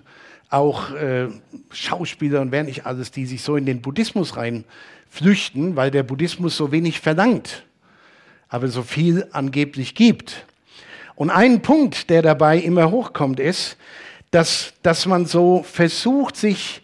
auch 0.50 0.93
äh, 0.93 1.30
Schauspieler 1.72 2.41
und 2.41 2.52
wer 2.52 2.63
nicht 2.63 2.86
alles, 2.86 3.12
die 3.12 3.26
sich 3.26 3.41
so 3.41 3.56
in 3.56 3.65
den 3.65 3.82
Buddhismus 3.82 4.38
rein 4.38 4.65
flüchten, 5.10 5.76
weil 5.76 5.89
der 5.89 6.04
Buddhismus 6.04 6.56
so 6.56 6.72
wenig 6.72 7.00
verlangt 7.00 7.63
aber 8.54 8.68
so 8.68 8.84
viel 8.84 9.26
angeblich 9.32 9.96
gibt. 9.96 10.46
Und 11.16 11.32
ein 11.32 11.63
Punkt, 11.63 12.12
der 12.12 12.22
dabei 12.22 12.60
immer 12.60 12.92
hochkommt, 12.92 13.39
ist, 13.39 13.78
dass, 14.30 14.74
dass 14.84 15.08
man 15.08 15.26
so 15.26 15.63
versucht, 15.63 16.38
sich, 16.38 16.84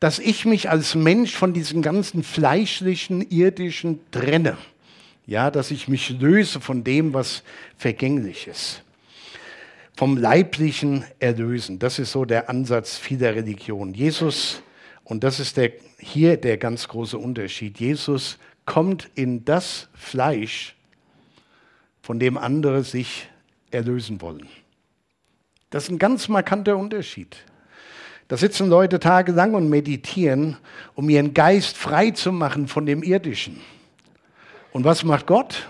dass 0.00 0.18
ich 0.18 0.44
mich 0.44 0.68
als 0.68 0.94
Mensch 0.94 1.34
von 1.34 1.54
diesem 1.54 1.80
ganzen 1.80 2.22
fleischlichen, 2.22 3.22
irdischen 3.30 4.00
trenne. 4.10 4.58
Ja, 5.26 5.50
dass 5.50 5.70
ich 5.70 5.88
mich 5.88 6.10
löse 6.10 6.60
von 6.60 6.84
dem, 6.84 7.14
was 7.14 7.42
vergänglich 7.78 8.46
ist. 8.46 8.82
Vom 9.96 10.18
Leiblichen 10.18 11.06
erlösen. 11.20 11.78
Das 11.78 11.98
ist 11.98 12.12
so 12.12 12.26
der 12.26 12.50
Ansatz 12.50 12.98
vieler 12.98 13.34
Religionen. 13.34 13.94
Jesus, 13.94 14.62
und 15.04 15.24
das 15.24 15.40
ist 15.40 15.56
der, 15.56 15.72
hier 15.98 16.36
der 16.36 16.58
ganz 16.58 16.86
große 16.86 17.16
Unterschied, 17.16 17.80
Jesus 17.80 18.36
kommt 18.66 19.08
in 19.14 19.46
das 19.46 19.88
Fleisch, 19.94 20.74
von 22.08 22.18
dem 22.18 22.38
andere 22.38 22.84
sich 22.84 23.28
erlösen 23.70 24.22
wollen. 24.22 24.48
Das 25.68 25.82
ist 25.82 25.90
ein 25.90 25.98
ganz 25.98 26.28
markanter 26.28 26.78
Unterschied. 26.78 27.36
Da 28.28 28.38
sitzen 28.38 28.70
Leute 28.70 28.98
tagelang 28.98 29.52
und 29.52 29.68
meditieren, 29.68 30.56
um 30.94 31.10
ihren 31.10 31.34
Geist 31.34 31.76
frei 31.76 32.12
zu 32.12 32.32
machen 32.32 32.66
von 32.66 32.86
dem 32.86 33.02
Irdischen. 33.02 33.60
Und 34.72 34.84
was 34.84 35.04
macht 35.04 35.26
Gott? 35.26 35.68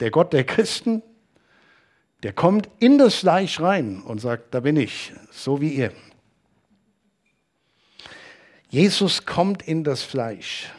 Der 0.00 0.10
Gott 0.10 0.32
der 0.32 0.44
Christen, 0.44 1.02
der 2.22 2.32
kommt 2.32 2.70
in 2.78 2.96
das 2.96 3.16
Fleisch 3.16 3.60
rein 3.60 4.00
und 4.00 4.22
sagt, 4.22 4.54
da 4.54 4.60
bin 4.60 4.78
ich, 4.78 5.12
so 5.30 5.60
wie 5.60 5.74
ihr. 5.74 5.92
Jesus 8.70 9.26
kommt 9.26 9.60
in 9.60 9.84
das 9.84 10.02
Fleisch. 10.02 10.70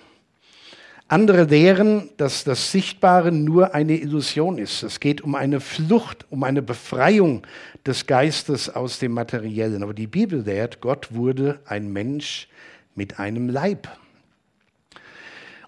Andere 1.07 1.43
lehren, 1.43 2.09
dass 2.17 2.43
das 2.43 2.71
Sichtbare 2.71 3.31
nur 3.31 3.75
eine 3.75 3.95
Illusion 3.95 4.57
ist. 4.57 4.81
Es 4.81 4.99
geht 4.99 5.21
um 5.21 5.35
eine 5.35 5.59
Flucht, 5.59 6.25
um 6.31 6.43
eine 6.43 6.63
Befreiung 6.63 7.45
des 7.85 8.07
Geistes 8.07 8.69
aus 8.73 8.97
dem 8.97 9.11
Materiellen. 9.11 9.83
Aber 9.83 9.93
die 9.93 10.07
Bibel 10.07 10.41
lehrt, 10.41 10.81
Gott 10.81 11.13
wurde 11.13 11.59
ein 11.65 11.93
Mensch 11.93 12.47
mit 12.95 13.19
einem 13.19 13.49
Leib. 13.49 13.87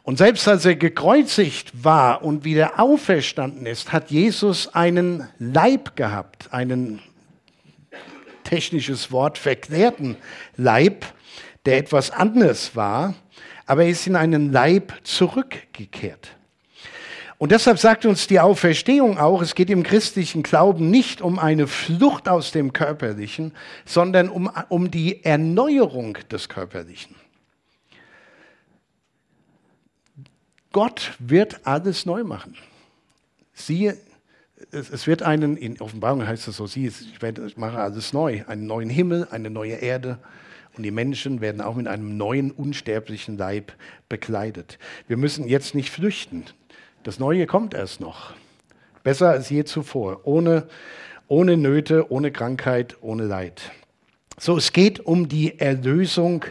Und 0.02 0.18
selbst 0.18 0.48
als 0.48 0.66
er 0.66 0.76
gekreuzigt 0.76 1.84
war 1.84 2.24
und 2.24 2.44
wieder 2.44 2.80
auferstanden 2.80 3.68
ist, 3.68 3.92
hat 3.92 4.10
Jesus 4.10 4.74
einen 4.74 5.28
Leib 5.38 5.96
gehabt, 5.96 6.52
einen 6.52 7.00
technisches 8.44 9.12
Wort 9.12 9.38
verklärten 9.38 10.16
Leib, 10.56 11.06
der 11.66 11.78
etwas 11.78 12.10
anderes 12.10 12.76
war, 12.76 13.14
aber 13.68 13.84
er 13.84 13.90
ist 13.90 14.08
in 14.08 14.16
einen 14.16 14.52
Leib 14.52 14.94
zurückgekehrt. 15.04 16.30
Und 17.38 17.52
deshalb 17.52 17.78
sagt 17.78 18.06
uns 18.06 18.26
die 18.26 18.40
Auferstehung 18.40 19.20
auch, 19.20 19.44
es 19.44 19.54
geht 19.54 19.70
im 19.70 19.84
christlichen 19.84 20.42
Glauben 20.42 20.90
nicht 20.90 21.22
um 21.22 21.38
eine 21.38 21.68
Flucht 21.68 22.28
aus 22.28 22.52
dem 22.52 22.74
Körperlichen, 22.74 23.54
sondern 23.86 24.30
um, 24.30 24.50
um 24.70 24.90
die 24.90 25.24
Erneuerung 25.24 26.18
des 26.32 26.50
Körperlichen. 26.50 27.16
Gott 30.72 31.14
wird 31.20 31.68
alles 31.68 32.08
neu 32.08 32.24
machen. 32.24 32.56
Siehe, 33.54 33.98
es, 34.72 35.06
wird 35.06 35.22
einen, 35.22 35.58
in 35.58 35.80
Offenbarung 35.80 36.26
heißt 36.26 36.48
es 36.48 36.58
so, 36.58 36.66
siehe, 36.66 36.90
ich, 36.90 37.22
werde, 37.22 37.46
ich 37.46 37.58
mache 37.58 37.78
alles 37.78 38.14
neu, 38.14 38.44
einen 38.48 38.66
neuen 38.66 38.90
Himmel, 38.90 39.28
eine 39.30 39.52
neue 39.52 39.74
Erde. 39.74 40.20
Und 40.78 40.84
die 40.84 40.92
Menschen 40.92 41.42
werden 41.42 41.60
auch 41.60 41.76
mit 41.76 41.88
einem 41.88 42.18
neuen, 42.18 42.52
unsterblichen 42.52 43.38
Leib 43.38 43.74
bekleidet. 44.10 44.78
Wir 45.08 45.18
müssen 45.18 45.48
jetzt 45.48 45.74
nicht 45.74 45.90
flüchten. 45.90 46.46
Das 47.04 47.20
Neue 47.20 47.48
kommt 47.48 47.74
erst 47.74 48.00
noch. 48.00 48.34
Besser 49.04 49.30
als 49.30 49.50
je 49.50 49.64
zuvor. 49.64 50.22
Ohne, 50.26 50.68
ohne 51.28 51.58
Nöte, 51.58 52.12
ohne 52.12 52.32
Krankheit, 52.32 52.98
ohne 53.02 53.26
Leid. 53.26 53.72
So, 54.38 54.56
es 54.56 54.72
geht 54.72 55.00
um 55.00 55.28
die 55.28 55.60
Erlösung 55.60 56.46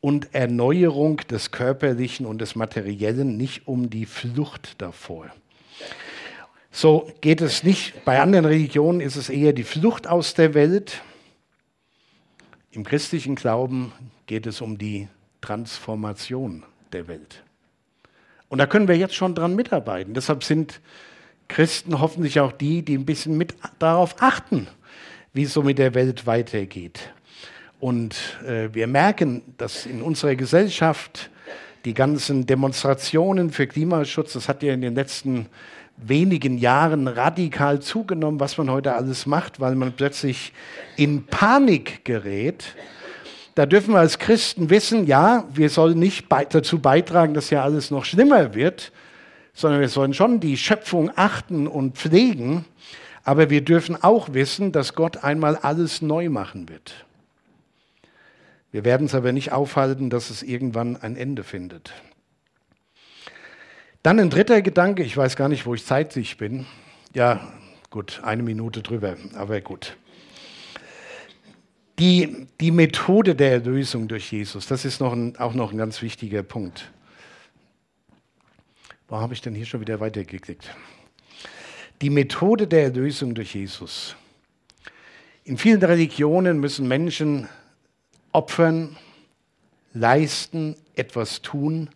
und 0.00 0.34
Erneuerung 0.34 1.18
des 1.28 1.50
Körperlichen 1.50 2.24
und 2.24 2.40
des 2.40 2.56
Materiellen, 2.56 3.36
nicht 3.36 3.68
um 3.68 3.90
die 3.90 4.06
Flucht 4.06 4.80
davor. 4.80 5.26
So 6.70 7.10
geht 7.20 7.40
es 7.42 7.62
nicht. 7.62 8.04
Bei 8.04 8.20
anderen 8.20 8.46
Religionen 8.46 9.00
ist 9.00 9.16
es 9.16 9.28
eher 9.28 9.52
die 9.52 9.64
Flucht 9.64 10.06
aus 10.06 10.34
der 10.34 10.54
Welt. 10.54 11.02
Im 12.74 12.82
christlichen 12.82 13.36
Glauben 13.36 13.92
geht 14.26 14.46
es 14.46 14.60
um 14.60 14.78
die 14.78 15.06
Transformation 15.40 16.64
der 16.92 17.06
Welt. 17.06 17.44
Und 18.48 18.58
da 18.58 18.66
können 18.66 18.88
wir 18.88 18.96
jetzt 18.96 19.14
schon 19.14 19.36
dran 19.36 19.54
mitarbeiten. 19.54 20.12
Deshalb 20.12 20.42
sind 20.42 20.80
Christen 21.46 22.00
hoffentlich 22.00 22.40
auch 22.40 22.50
die, 22.50 22.82
die 22.82 22.98
ein 22.98 23.06
bisschen 23.06 23.38
mit 23.38 23.54
darauf 23.78 24.16
achten, 24.20 24.66
wie 25.32 25.44
es 25.44 25.52
so 25.52 25.62
mit 25.62 25.78
der 25.78 25.94
Welt 25.94 26.26
weitergeht. 26.26 27.12
Und 27.78 28.40
äh, 28.44 28.70
wir 28.72 28.88
merken, 28.88 29.42
dass 29.56 29.86
in 29.86 30.02
unserer 30.02 30.34
Gesellschaft 30.34 31.30
die 31.84 31.94
ganzen 31.94 32.44
Demonstrationen 32.44 33.50
für 33.50 33.68
Klimaschutz, 33.68 34.32
das 34.32 34.48
hat 34.48 34.64
ja 34.64 34.74
in 34.74 34.80
den 34.80 34.96
letzten 34.96 35.46
wenigen 35.96 36.58
Jahren 36.58 37.08
radikal 37.08 37.80
zugenommen, 37.80 38.40
was 38.40 38.58
man 38.58 38.70
heute 38.70 38.94
alles 38.94 39.26
macht, 39.26 39.60
weil 39.60 39.74
man 39.74 39.92
plötzlich 39.92 40.52
in 40.96 41.26
Panik 41.26 42.04
gerät 42.04 42.74
da 43.54 43.66
dürfen 43.66 43.94
wir 43.94 44.00
als 44.00 44.18
Christen 44.18 44.68
wissen, 44.68 45.06
ja, 45.06 45.44
wir 45.52 45.70
sollen 45.70 45.98
nicht 45.98 46.26
dazu 46.30 46.80
beitragen, 46.80 47.34
dass 47.34 47.50
ja 47.50 47.62
alles 47.62 47.90
noch 47.90 48.04
schlimmer 48.04 48.54
wird, 48.54 48.90
sondern 49.52 49.80
wir 49.80 49.88
sollen 49.88 50.12
schon 50.12 50.40
die 50.40 50.56
Schöpfung 50.56 51.10
achten 51.14 51.68
und 51.68 51.96
pflegen, 51.96 52.64
aber 53.22 53.50
wir 53.50 53.60
dürfen 53.62 54.02
auch 54.02 54.34
wissen, 54.34 54.72
dass 54.72 54.94
Gott 54.94 55.22
einmal 55.22 55.56
alles 55.56 56.02
neu 56.02 56.28
machen 56.28 56.68
wird. 56.68 57.06
Wir 58.72 58.84
werden 58.84 59.06
es 59.06 59.14
aber 59.14 59.30
nicht 59.30 59.52
aufhalten, 59.52 60.10
dass 60.10 60.30
es 60.30 60.42
irgendwann 60.42 60.96
ein 60.96 61.16
Ende 61.16 61.44
findet. 61.44 61.92
Dann 64.04 64.20
ein 64.20 64.28
dritter 64.28 64.60
Gedanke, 64.60 65.02
ich 65.02 65.16
weiß 65.16 65.34
gar 65.34 65.48
nicht, 65.48 65.64
wo 65.64 65.72
ich 65.72 65.86
zeitlich 65.86 66.36
bin. 66.36 66.66
Ja, 67.14 67.40
gut, 67.88 68.20
eine 68.22 68.42
Minute 68.42 68.82
drüber, 68.82 69.16
aber 69.34 69.62
gut. 69.62 69.96
Die, 71.98 72.46
die 72.60 72.70
Methode 72.70 73.34
der 73.34 73.52
Erlösung 73.52 74.06
durch 74.06 74.30
Jesus, 74.30 74.66
das 74.66 74.84
ist 74.84 75.00
noch 75.00 75.14
ein, 75.14 75.38
auch 75.38 75.54
noch 75.54 75.72
ein 75.72 75.78
ganz 75.78 76.02
wichtiger 76.02 76.42
Punkt. 76.42 76.92
Wo 79.08 79.16
habe 79.16 79.32
ich 79.32 79.40
denn 79.40 79.54
hier 79.54 79.64
schon 79.64 79.80
wieder 79.80 80.00
weitergeklickt? 80.00 80.76
Die 82.02 82.10
Methode 82.10 82.66
der 82.66 82.82
Erlösung 82.82 83.34
durch 83.34 83.54
Jesus. 83.54 84.16
In 85.44 85.56
vielen 85.56 85.82
Religionen 85.82 86.60
müssen 86.60 86.86
Menschen 86.86 87.48
opfern, 88.32 88.98
leisten, 89.94 90.76
etwas 90.94 91.40
tun. 91.40 91.88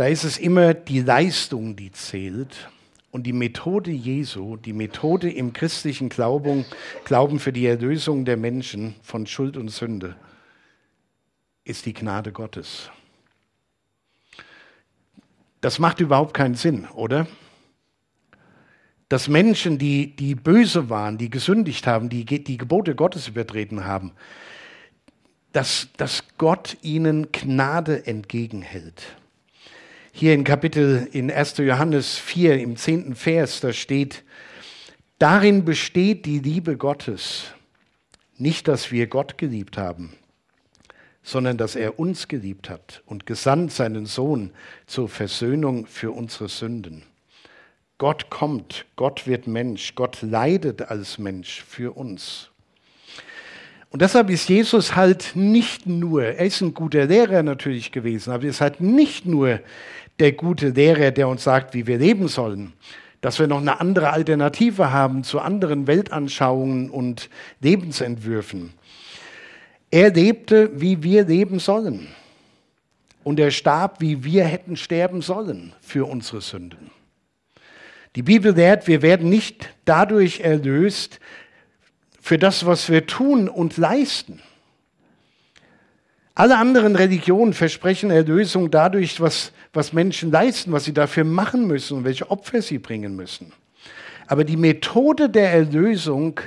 Da 0.00 0.06
ist 0.06 0.24
es 0.24 0.38
immer 0.38 0.72
die 0.72 1.02
Leistung, 1.02 1.76
die 1.76 1.92
zählt. 1.92 2.70
Und 3.10 3.24
die 3.24 3.34
Methode 3.34 3.90
Jesu, 3.90 4.56
die 4.56 4.72
Methode 4.72 5.30
im 5.30 5.52
christlichen 5.52 6.08
Glauben, 6.08 6.64
Glauben 7.04 7.38
für 7.38 7.52
die 7.52 7.66
Erlösung 7.66 8.24
der 8.24 8.38
Menschen 8.38 8.94
von 9.02 9.26
Schuld 9.26 9.58
und 9.58 9.68
Sünde, 9.68 10.16
ist 11.64 11.84
die 11.84 11.92
Gnade 11.92 12.32
Gottes. 12.32 12.90
Das 15.60 15.78
macht 15.78 16.00
überhaupt 16.00 16.32
keinen 16.32 16.54
Sinn, 16.54 16.86
oder? 16.94 17.26
Dass 19.10 19.28
Menschen, 19.28 19.76
die, 19.76 20.16
die 20.16 20.34
böse 20.34 20.88
waren, 20.88 21.18
die 21.18 21.28
gesündigt 21.28 21.86
haben, 21.86 22.08
die 22.08 22.24
die 22.24 22.56
Gebote 22.56 22.94
Gottes 22.94 23.28
übertreten 23.28 23.84
haben, 23.84 24.12
dass, 25.52 25.88
dass 25.98 26.24
Gott 26.38 26.78
ihnen 26.80 27.32
Gnade 27.32 28.06
entgegenhält. 28.06 29.19
Hier 30.12 30.34
in 30.34 30.44
Kapitel 30.44 31.08
in 31.12 31.30
1. 31.30 31.58
Johannes 31.58 32.18
4 32.18 32.60
im 32.60 32.76
10. 32.76 33.14
Vers, 33.14 33.60
da 33.60 33.72
steht, 33.72 34.24
darin 35.18 35.64
besteht 35.64 36.26
die 36.26 36.40
Liebe 36.40 36.76
Gottes, 36.76 37.44
nicht, 38.36 38.66
dass 38.68 38.90
wir 38.90 39.06
Gott 39.06 39.38
geliebt 39.38 39.78
haben, 39.78 40.14
sondern 41.22 41.56
dass 41.56 41.76
er 41.76 41.98
uns 42.00 42.26
geliebt 42.26 42.68
hat 42.68 43.02
und 43.06 43.24
gesandt 43.24 43.72
seinen 43.72 44.04
Sohn 44.04 44.50
zur 44.86 45.08
Versöhnung 45.08 45.86
für 45.86 46.10
unsere 46.10 46.48
Sünden. 46.48 47.04
Gott 47.96 48.30
kommt, 48.30 48.86
Gott 48.96 49.26
wird 49.26 49.46
Mensch, 49.46 49.94
Gott 49.94 50.22
leidet 50.22 50.82
als 50.82 51.18
Mensch 51.18 51.62
für 51.62 51.96
uns. 51.96 52.49
Und 53.90 54.02
deshalb 54.02 54.30
ist 54.30 54.48
Jesus 54.48 54.94
halt 54.94 55.32
nicht 55.34 55.86
nur, 55.86 56.22
er 56.22 56.46
ist 56.46 56.60
ein 56.60 56.74
guter 56.74 57.06
Lehrer 57.06 57.42
natürlich 57.42 57.90
gewesen, 57.90 58.32
aber 58.32 58.44
er 58.44 58.50
ist 58.50 58.60
halt 58.60 58.80
nicht 58.80 59.26
nur 59.26 59.60
der 60.20 60.32
gute 60.32 60.68
Lehrer, 60.68 61.10
der 61.10 61.28
uns 61.28 61.42
sagt, 61.42 61.74
wie 61.74 61.86
wir 61.86 61.98
leben 61.98 62.28
sollen, 62.28 62.72
dass 63.20 63.38
wir 63.40 63.48
noch 63.48 63.60
eine 63.60 63.80
andere 63.80 64.10
Alternative 64.12 64.92
haben 64.92 65.24
zu 65.24 65.40
anderen 65.40 65.88
Weltanschauungen 65.88 66.88
und 66.88 67.28
Lebensentwürfen. 67.60 68.72
Er 69.90 70.12
lebte, 70.12 70.80
wie 70.80 71.02
wir 71.02 71.24
leben 71.24 71.58
sollen. 71.58 72.08
Und 73.24 73.40
er 73.40 73.50
starb, 73.50 74.00
wie 74.00 74.24
wir 74.24 74.44
hätten 74.44 74.76
sterben 74.76 75.20
sollen 75.20 75.74
für 75.80 76.08
unsere 76.08 76.40
Sünden. 76.40 76.90
Die 78.16 78.22
Bibel 78.22 78.54
lehrt, 78.54 78.88
wir 78.88 79.02
werden 79.02 79.28
nicht 79.28 79.68
dadurch 79.84 80.40
erlöst 80.40 81.20
für 82.20 82.38
das, 82.38 82.66
was 82.66 82.88
wir 82.90 83.06
tun 83.06 83.48
und 83.48 83.76
leisten. 83.76 84.40
Alle 86.34 86.56
anderen 86.56 86.96
Religionen 86.96 87.52
versprechen 87.52 88.10
Erlösung 88.10 88.70
dadurch, 88.70 89.20
was, 89.20 89.52
was 89.72 89.92
Menschen 89.92 90.30
leisten, 90.30 90.72
was 90.72 90.84
sie 90.84 90.94
dafür 90.94 91.24
machen 91.24 91.66
müssen 91.66 91.98
und 91.98 92.04
welche 92.04 92.30
Opfer 92.30 92.62
sie 92.62 92.78
bringen 92.78 93.16
müssen. 93.16 93.52
Aber 94.26 94.44
die 94.44 94.56
Methode 94.56 95.28
der 95.28 95.52
Erlösung 95.52 96.40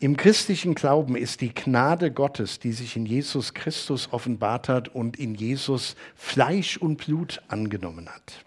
im 0.00 0.16
christlichen 0.16 0.74
Glauben 0.74 1.16
ist 1.16 1.40
die 1.40 1.54
Gnade 1.54 2.10
Gottes, 2.10 2.58
die 2.58 2.72
sich 2.72 2.96
in 2.96 3.06
Jesus 3.06 3.54
Christus 3.54 4.08
offenbart 4.12 4.68
hat 4.68 4.88
und 4.88 5.18
in 5.18 5.34
Jesus 5.34 5.94
Fleisch 6.16 6.76
und 6.76 6.96
Blut 6.96 7.40
angenommen 7.48 8.08
hat. 8.08 8.44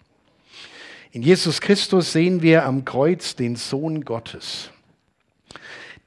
In 1.10 1.22
Jesus 1.22 1.60
Christus 1.60 2.12
sehen 2.12 2.42
wir 2.42 2.64
am 2.64 2.84
Kreuz 2.84 3.34
den 3.34 3.56
Sohn 3.56 4.04
Gottes. 4.04 4.70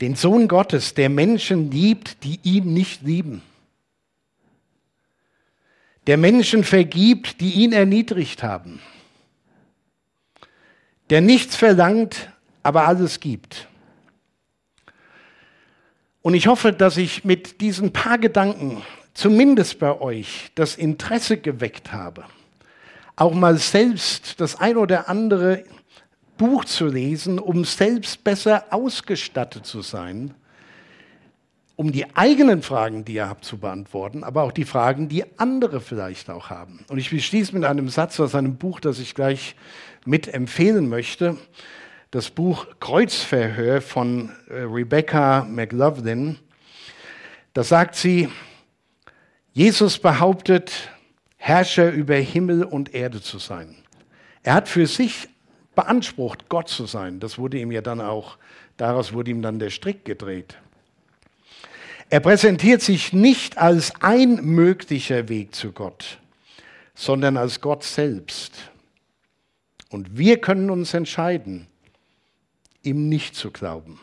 Den 0.01 0.15
Sohn 0.15 0.47
Gottes, 0.47 0.95
der 0.95 1.09
Menschen 1.09 1.71
liebt, 1.71 2.23
die 2.23 2.39
ihn 2.43 2.73
nicht 2.73 3.03
lieben 3.03 3.41
der 6.07 6.17
Menschen 6.17 6.63
vergibt, 6.63 7.41
die 7.41 7.51
ihn 7.51 7.73
erniedrigt 7.73 8.43
haben, 8.43 8.79
der 11.09 11.21
nichts 11.21 11.55
verlangt, 11.55 12.31
aber 12.63 12.87
alles 12.87 13.19
gibt. 13.19 13.67
Und 16.21 16.33
ich 16.33 16.47
hoffe, 16.47 16.71
dass 16.71 16.97
ich 16.97 17.23
mit 17.23 17.61
diesen 17.61 17.93
paar 17.93 18.17
Gedanken 18.17 18.83
zumindest 19.13 19.79
bei 19.79 19.99
euch 19.99 20.51
das 20.55 20.75
Interesse 20.75 21.37
geweckt 21.37 21.91
habe, 21.91 22.25
auch 23.15 23.33
mal 23.33 23.57
selbst 23.57 24.39
das 24.39 24.55
ein 24.55 24.77
oder 24.77 25.09
andere 25.09 25.63
Buch 26.41 26.65
zu 26.65 26.88
lesen, 26.88 27.38
um 27.38 27.65
selbst 27.65 28.23
besser 28.23 28.65
ausgestattet 28.71 29.67
zu 29.67 29.84
sein 29.84 30.34
um 31.82 31.91
die 31.91 32.15
eigenen 32.15 32.62
Fragen, 32.62 33.06
die 33.06 33.13
ihr 33.13 33.27
habt, 33.27 33.43
zu 33.43 33.58
beantworten, 33.58 34.23
aber 34.23 34.43
auch 34.43 34.51
die 34.51 34.65
Fragen, 34.65 35.10
die 35.10 35.23
andere 35.39 35.82
vielleicht 35.82 36.30
auch 36.30 36.51
haben. 36.51 36.86
Und 36.89 36.99
ich 36.99 37.10
beschließe 37.10 37.56
mit 37.56 37.65
einem 37.65 37.89
Satz 37.89 38.19
aus 38.19 38.36
einem 38.36 38.58
Buch, 38.58 38.80
das 38.80 38.99
ich 38.99 39.15
gleich 39.15 39.56
mit 40.06 40.32
empfehlen 40.32 40.89
möchte. 40.89 41.38
Das 42.12 42.30
Buch 42.30 42.67
Kreuzverhör 42.80 43.82
von 43.82 44.30
äh, 44.47 44.58
Rebecca 44.62 45.43
McLaughlin. 45.49 46.38
Da 47.56 47.63
sagt 47.63 47.95
sie, 47.95 48.30
Jesus 49.51 49.97
behauptet, 49.97 50.71
Herrscher 51.38 51.91
über 51.91 52.13
Himmel 52.13 52.63
und 52.63 52.93
Erde 52.93 53.23
zu 53.23 53.39
sein. 53.39 53.75
Er 54.43 54.54
hat 54.54 54.69
für 54.69 54.86
sich 54.86 55.30
beansprucht, 55.81 56.47
Gott 56.47 56.69
zu 56.69 56.85
sein. 56.85 57.19
Das 57.19 57.37
wurde 57.37 57.59
ihm 57.59 57.71
ja 57.71 57.81
dann 57.81 58.01
auch, 58.01 58.37
daraus 58.77 59.13
wurde 59.13 59.31
ihm 59.31 59.41
dann 59.41 59.57
der 59.59 59.71
Strick 59.71 60.05
gedreht. 60.05 60.57
Er 62.09 62.19
präsentiert 62.19 62.81
sich 62.81 63.13
nicht 63.13 63.57
als 63.57 63.93
ein 64.01 64.35
möglicher 64.43 65.27
Weg 65.29 65.55
zu 65.55 65.71
Gott, 65.71 66.19
sondern 66.93 67.37
als 67.37 67.61
Gott 67.61 67.83
selbst. 67.83 68.71
Und 69.89 70.17
wir 70.17 70.39
können 70.39 70.69
uns 70.69 70.93
entscheiden, 70.93 71.67
ihm 72.83 73.09
nicht 73.09 73.35
zu 73.35 73.49
glauben. 73.49 73.99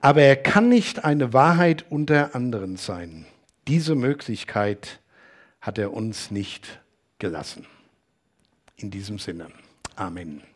Aber 0.00 0.22
er 0.22 0.36
kann 0.36 0.68
nicht 0.68 1.04
eine 1.04 1.32
Wahrheit 1.32 1.86
unter 1.90 2.34
anderen 2.34 2.76
sein. 2.76 3.26
Diese 3.68 3.94
Möglichkeit 3.94 5.00
hat 5.60 5.76
er 5.78 5.92
uns 5.92 6.30
nicht 6.30 6.80
gelassen. 7.18 7.66
In 8.76 8.90
diesem 8.90 9.18
Sinne. 9.18 9.48
Amen. 10.00 10.49